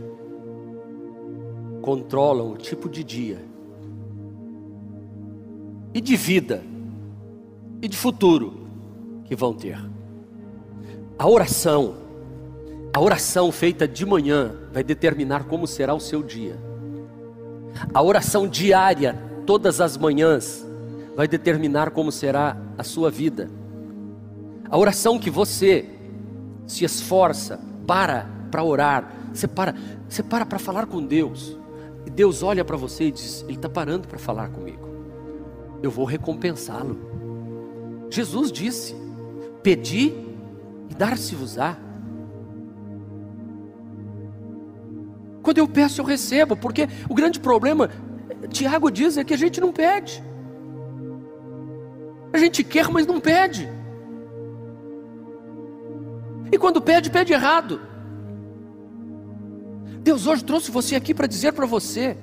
controlam 1.83 2.51
o 2.51 2.57
tipo 2.57 2.89
de 2.89 3.05
dia 3.05 3.45
e 5.93 6.01
de 6.01 6.17
vida 6.17 6.63
e 7.83 7.87
de 7.87 7.95
futuro 7.95 8.67
que 9.27 9.37
vão 9.37 9.53
ter. 9.53 9.79
A 11.19 11.29
oração, 11.29 11.97
a 12.95 12.99
oração 12.99 13.53
feita 13.53 13.87
de 13.87 14.07
manhã 14.07 14.57
vai 14.73 14.83
determinar 14.83 15.45
como 15.45 15.67
será 15.67 15.93
o 15.93 16.01
seu 16.01 16.23
dia. 16.23 16.57
A 17.93 18.03
oração 18.03 18.49
diária, 18.49 19.15
todas 19.45 19.79
as 19.79 19.99
manhãs, 19.99 20.67
vai 21.15 21.29
determinar 21.29 21.91
como 21.91 22.11
será 22.11 22.57
a 22.79 22.83
sua 22.83 23.11
vida. 23.11 23.51
A 24.71 24.79
oração 24.79 25.19
que 25.19 25.29
você 25.29 25.85
se 26.67 26.87
esforça 26.87 27.61
para 27.87 28.38
para 28.49 28.63
orar, 28.63 29.13
você 29.33 29.47
para, 29.47 29.75
você 30.09 30.23
para 30.23 30.45
para 30.45 30.59
falar 30.59 30.87
com 30.87 31.05
Deus. 31.05 31.57
E 32.07 32.11
Deus 32.11 32.43
olha 32.43 32.65
para 32.65 32.77
você 32.77 33.05
e 33.05 33.13
diz: 33.13 33.43
Ele 33.43 33.55
está 33.55 33.69
parando 33.69 34.09
para 34.09 34.19
falar 34.19 34.49
comigo. 34.49 34.89
Eu 35.83 35.91
vou 35.91 36.05
recompensá-lo. 36.05 36.99
Jesus 38.11 38.51
disse: 38.51 38.97
Pedi 39.63 40.13
e 40.89 40.95
dar-se-vos-á. 40.95 41.77
Quando 45.43 45.59
eu 45.59 45.69
peço, 45.69 46.01
eu 46.01 46.05
recebo, 46.05 46.57
porque 46.57 46.89
o 47.09 47.15
grande 47.15 47.41
problema, 47.41 47.89
Tiago 48.51 48.91
diz, 48.91 49.17
é 49.17 49.25
que 49.25 49.33
a 49.33 49.37
gente 49.37 49.61
não 49.61 49.73
pede. 49.73 50.23
A 52.33 52.39
gente 52.39 52.63
quer, 52.63 52.89
mas 52.89 53.07
não 53.07 53.19
pede. 53.19 53.69
E 56.53 56.59
quando 56.59 56.81
pede, 56.81 57.11
pede 57.11 57.33
errado. 57.33 57.81
Deus 60.09 60.27
hoje 60.27 60.43
trouxe 60.43 60.71
você 60.71 60.97
aqui 60.97 61.13
para 61.13 61.27
dizer 61.27 61.53
para 61.53 61.67
você 61.67 62.17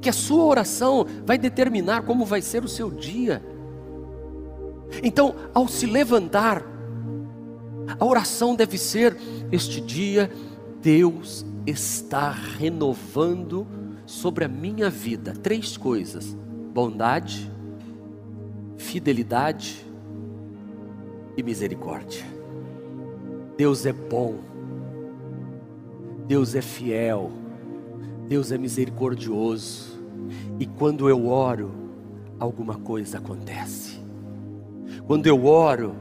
que 0.00 0.08
a 0.08 0.12
sua 0.12 0.44
oração 0.44 1.04
vai 1.26 1.36
determinar 1.36 2.02
como 2.02 2.24
vai 2.24 2.40
ser 2.40 2.62
o 2.62 2.68
seu 2.68 2.92
dia. 2.92 3.42
Então, 5.02 5.34
ao 5.52 5.66
se 5.66 5.84
levantar, 5.84 6.62
a 7.98 8.04
oração 8.04 8.54
deve 8.54 8.78
ser: 8.78 9.16
Este 9.50 9.80
dia, 9.80 10.30
Deus 10.80 11.44
está 11.66 12.30
renovando 12.30 13.66
sobre 14.06 14.44
a 14.44 14.48
minha 14.48 14.88
vida 14.88 15.32
três 15.42 15.76
coisas: 15.76 16.36
bondade, 16.72 17.50
fidelidade 18.76 19.84
e 21.36 21.42
misericórdia. 21.42 22.24
Deus 23.56 23.84
é 23.84 23.92
bom, 23.92 24.47
Deus 26.28 26.54
é 26.54 26.60
fiel, 26.60 27.32
Deus 28.28 28.52
é 28.52 28.58
misericordioso, 28.58 29.98
e 30.60 30.66
quando 30.66 31.08
eu 31.08 31.26
oro, 31.26 31.72
alguma 32.38 32.74
coisa 32.74 33.16
acontece. 33.16 33.98
Quando 35.06 35.26
eu 35.26 35.46
oro, 35.46 35.96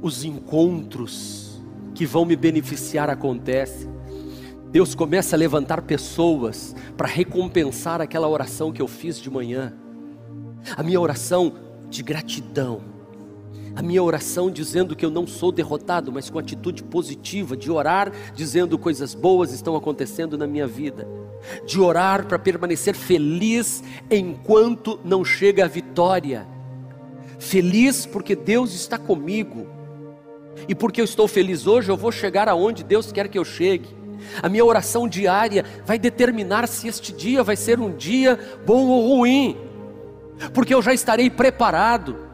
os 0.00 0.22
encontros 0.22 1.60
que 1.96 2.06
vão 2.06 2.24
me 2.24 2.36
beneficiar 2.36 3.10
acontecem. 3.10 3.90
Deus 4.70 4.94
começa 4.94 5.34
a 5.34 5.38
levantar 5.38 5.82
pessoas 5.82 6.72
para 6.96 7.08
recompensar 7.08 8.00
aquela 8.00 8.28
oração 8.28 8.70
que 8.70 8.80
eu 8.80 8.86
fiz 8.86 9.18
de 9.18 9.28
manhã. 9.28 9.74
A 10.76 10.82
minha 10.84 11.00
oração 11.00 11.54
de 11.90 12.04
gratidão. 12.04 12.82
A 13.76 13.82
minha 13.82 14.02
oração 14.02 14.50
dizendo 14.50 14.96
que 14.96 15.04
eu 15.04 15.10
não 15.10 15.26
sou 15.26 15.52
derrotado, 15.52 16.10
mas 16.10 16.30
com 16.30 16.38
atitude 16.38 16.82
positiva, 16.82 17.56
de 17.56 17.70
orar 17.70 18.10
dizendo 18.34 18.78
coisas 18.78 19.14
boas 19.14 19.52
estão 19.52 19.76
acontecendo 19.76 20.36
na 20.36 20.46
minha 20.46 20.66
vida, 20.66 21.06
de 21.64 21.78
orar 21.78 22.26
para 22.26 22.38
permanecer 22.38 22.96
feliz 22.96 23.84
enquanto 24.10 24.98
não 25.04 25.24
chega 25.24 25.66
a 25.66 25.68
vitória 25.68 26.56
Feliz 27.38 28.06
porque 28.06 28.34
Deus 28.34 28.74
está 28.74 28.98
comigo. 28.98 29.66
E 30.68 30.74
porque 30.74 31.00
eu 31.00 31.04
estou 31.04 31.28
feliz 31.28 31.66
hoje, 31.66 31.90
eu 31.90 31.96
vou 31.96 32.10
chegar 32.10 32.48
aonde 32.48 32.82
Deus 32.82 33.12
quer 33.12 33.28
que 33.28 33.38
eu 33.38 33.44
chegue. 33.44 33.88
A 34.42 34.48
minha 34.48 34.64
oração 34.64 35.06
diária 35.06 35.64
vai 35.84 35.98
determinar 35.98 36.66
se 36.66 36.88
este 36.88 37.12
dia 37.12 37.42
vai 37.42 37.56
ser 37.56 37.78
um 37.78 37.94
dia 37.94 38.38
bom 38.64 38.86
ou 38.86 39.18
ruim, 39.18 39.56
porque 40.54 40.74
eu 40.74 40.82
já 40.82 40.94
estarei 40.94 41.28
preparado. 41.28 42.25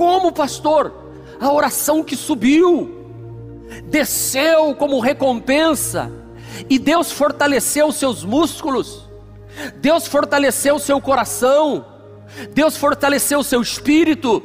Como 0.00 0.32
pastor, 0.32 0.94
a 1.38 1.52
oração 1.52 2.02
que 2.02 2.16
subiu, 2.16 2.90
desceu 3.84 4.74
como 4.74 4.98
recompensa, 4.98 6.10
e 6.70 6.78
Deus 6.78 7.12
fortaleceu 7.12 7.92
seus 7.92 8.24
músculos, 8.24 9.06
Deus 9.76 10.06
fortaleceu 10.06 10.78
seu 10.78 11.02
coração, 11.02 11.84
Deus 12.54 12.78
fortaleceu 12.78 13.42
seu 13.42 13.60
espírito, 13.60 14.42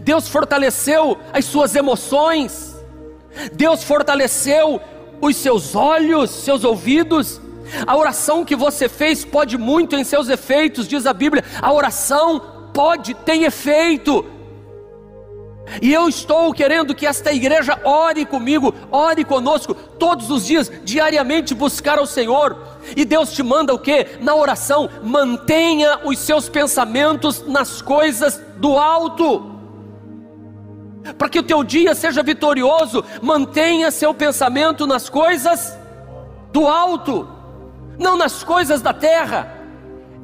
Deus 0.00 0.28
fortaleceu 0.28 1.18
as 1.30 1.44
suas 1.44 1.76
emoções, 1.76 2.74
Deus 3.52 3.84
fortaleceu 3.84 4.80
os 5.20 5.36
seus 5.36 5.74
olhos, 5.74 6.30
seus 6.30 6.64
ouvidos. 6.64 7.38
A 7.86 7.94
oração 7.94 8.46
que 8.46 8.56
você 8.56 8.88
fez 8.88 9.26
pode 9.26 9.58
muito 9.58 9.94
em 9.94 10.04
seus 10.04 10.30
efeitos, 10.30 10.88
diz 10.88 11.04
a 11.04 11.12
Bíblia. 11.12 11.44
A 11.60 11.70
oração 11.70 12.70
pode, 12.72 13.12
tem 13.12 13.44
efeito. 13.44 14.35
E 15.82 15.92
eu 15.92 16.08
estou 16.08 16.52
querendo 16.52 16.94
que 16.94 17.06
esta 17.06 17.32
igreja 17.32 17.78
ore 17.84 18.24
comigo, 18.24 18.74
ore 18.90 19.24
conosco, 19.24 19.74
todos 19.74 20.30
os 20.30 20.46
dias, 20.46 20.70
diariamente 20.84 21.54
buscar 21.54 21.98
ao 21.98 22.06
Senhor. 22.06 22.56
E 22.96 23.04
Deus 23.04 23.32
te 23.32 23.42
manda 23.42 23.74
o 23.74 23.78
que? 23.78 24.06
Na 24.20 24.34
oração, 24.34 24.88
mantenha 25.02 26.00
os 26.04 26.18
seus 26.18 26.48
pensamentos 26.48 27.44
nas 27.46 27.82
coisas 27.82 28.40
do 28.56 28.78
alto. 28.78 29.54
Para 31.18 31.28
que 31.28 31.38
o 31.38 31.42
teu 31.42 31.62
dia 31.62 31.94
seja 31.94 32.22
vitorioso, 32.22 33.04
mantenha 33.22 33.90
seu 33.90 34.12
pensamento 34.14 34.86
nas 34.86 35.08
coisas 35.08 35.76
do 36.52 36.66
alto, 36.66 37.28
não 37.98 38.16
nas 38.16 38.42
coisas 38.42 38.80
da 38.80 38.92
terra. 38.92 39.52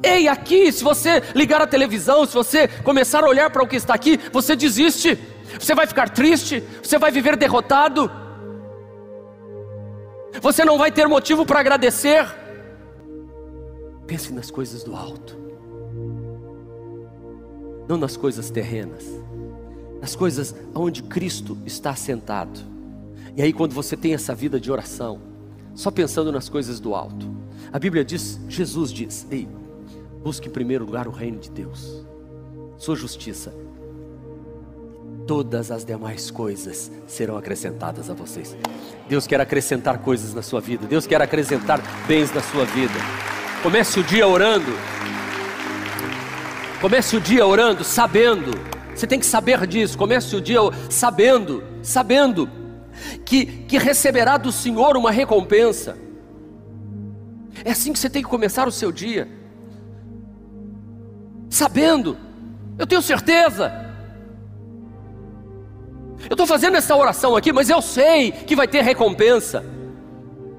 Ei, 0.01 0.27
aqui, 0.27 0.69
se 0.71 0.83
você 0.83 1.23
ligar 1.33 1.61
a 1.61 1.67
televisão, 1.67 2.25
se 2.25 2.33
você 2.33 2.67
começar 2.67 3.23
a 3.23 3.27
olhar 3.27 3.49
para 3.49 3.63
o 3.63 3.67
que 3.67 3.77
está 3.77 3.93
aqui, 3.93 4.19
você 4.33 4.53
desiste, 4.53 5.17
você 5.59 5.75
vai 5.75 5.87
ficar 5.87 6.09
triste, 6.09 6.63
você 6.81 6.97
vai 6.97 7.11
viver 7.11 7.35
derrotado, 7.35 8.09
você 10.41 10.65
não 10.65 10.77
vai 10.77 10.91
ter 10.91 11.07
motivo 11.07 11.45
para 11.45 11.59
agradecer. 11.59 12.25
Pense 14.07 14.33
nas 14.33 14.51
coisas 14.51 14.83
do 14.83 14.95
alto, 14.95 15.37
não 17.87 17.97
nas 17.97 18.17
coisas 18.17 18.49
terrenas, 18.49 19.05
nas 20.01 20.15
coisas 20.15 20.53
onde 20.75 21.03
Cristo 21.03 21.57
está 21.65 21.91
assentado. 21.91 22.59
E 23.35 23.41
aí, 23.41 23.53
quando 23.53 23.73
você 23.73 23.95
tem 23.95 24.13
essa 24.13 24.35
vida 24.35 24.59
de 24.59 24.71
oração, 24.71 25.19
só 25.73 25.89
pensando 25.89 26.31
nas 26.31 26.49
coisas 26.49 26.79
do 26.79 26.93
alto, 26.93 27.27
a 27.71 27.79
Bíblia 27.79 28.03
diz, 28.03 28.39
Jesus 28.47 28.91
diz: 28.91 29.25
Ei, 29.31 29.47
busque 30.23 30.47
em 30.47 30.51
primeiro 30.51 30.85
lugar 30.85 31.07
o 31.07 31.11
reino 31.11 31.39
de 31.39 31.49
Deus, 31.49 32.05
sua 32.77 32.95
justiça, 32.95 33.53
todas 35.27 35.71
as 35.71 35.85
demais 35.85 36.29
coisas 36.29 36.91
serão 37.07 37.37
acrescentadas 37.37 38.09
a 38.09 38.13
vocês. 38.13 38.55
Deus 39.07 39.27
quer 39.27 39.39
acrescentar 39.41 39.99
coisas 39.99 40.33
na 40.33 40.41
sua 40.41 40.61
vida, 40.61 40.87
Deus 40.87 41.07
quer 41.07 41.21
acrescentar 41.21 41.81
bens 42.07 42.33
na 42.33 42.41
sua 42.41 42.65
vida. 42.65 42.93
Comece 43.61 43.99
o 43.99 44.03
dia 44.03 44.27
orando. 44.27 44.71
Comece 46.81 47.15
o 47.15 47.21
dia 47.21 47.45
orando, 47.45 47.83
sabendo. 47.83 48.51
Você 48.93 49.07
tem 49.07 49.19
que 49.19 49.25
saber 49.25 49.65
disso. 49.65 49.97
Comece 49.97 50.35
o 50.35 50.41
dia 50.41 50.59
sabendo, 50.89 51.63
sabendo 51.81 52.49
que, 53.25 53.45
que 53.45 53.77
receberá 53.77 54.37
do 54.37 54.51
Senhor 54.51 54.97
uma 54.97 55.11
recompensa. 55.11 55.97
É 57.63 57.71
assim 57.71 57.93
que 57.93 57.99
você 57.99 58.09
tem 58.09 58.21
que 58.21 58.29
começar 58.29 58.67
o 58.67 58.71
seu 58.71 58.91
dia, 58.91 59.27
sabendo, 61.49 62.17
eu 62.77 62.87
tenho 62.87 63.01
certeza, 63.01 63.71
eu 66.33 66.35
estou 66.35 66.47
fazendo 66.47 66.75
essa 66.75 66.95
oração 66.95 67.35
aqui, 67.35 67.53
mas 67.53 67.69
eu 67.69 67.79
sei 67.79 68.31
que 68.31 68.55
vai 68.55 68.67
ter 68.67 68.81
recompensa. 68.81 69.63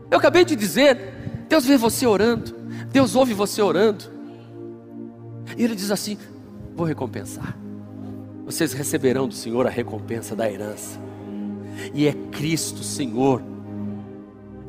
Eu 0.09 0.19
acabei 0.19 0.45
de 0.45 0.55
dizer, 0.55 0.97
Deus 1.49 1.65
vê 1.67 1.77
você 1.77 2.07
orando, 2.07 2.55
Deus 2.93 3.17
ouve 3.17 3.35
você 3.35 3.61
orando, 3.61 4.05
e 5.59 5.65
Ele 5.65 5.75
diz 5.75 5.91
assim: 5.91 6.17
Vou 6.77 6.87
recompensar. 6.87 7.59
Vocês 8.47 8.73
receberão 8.73 9.27
do 9.27 9.35
Senhor 9.35 9.67
a 9.67 9.71
recompensa 9.71 10.37
da 10.37 10.49
herança. 10.49 11.01
E 11.93 12.07
é 12.07 12.13
Cristo 12.31 12.85
Senhor. 12.85 13.43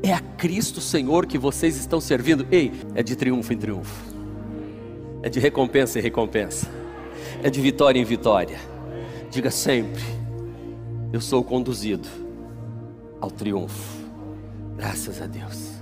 É 0.01 0.11
a 0.11 0.19
Cristo 0.19 0.81
Senhor 0.81 1.27
que 1.27 1.37
vocês 1.37 1.77
estão 1.77 2.01
servindo. 2.01 2.47
Ei, 2.51 2.71
é 2.95 3.03
de 3.03 3.15
triunfo 3.15 3.53
em 3.53 3.57
triunfo. 3.57 4.11
É 5.21 5.29
de 5.29 5.39
recompensa 5.39 5.99
em 5.99 6.01
recompensa. 6.01 6.67
É 7.43 7.49
de 7.49 7.61
vitória 7.61 7.99
em 7.99 8.03
vitória. 8.03 8.57
Diga 9.29 9.51
sempre: 9.51 10.01
Eu 11.15 11.21
sou 11.21 11.41
conduzido 11.45 12.09
ao 13.21 13.31
triunfo. 13.31 14.05
Graças 14.75 15.21
a 15.21 15.25
Deus. 15.25 15.74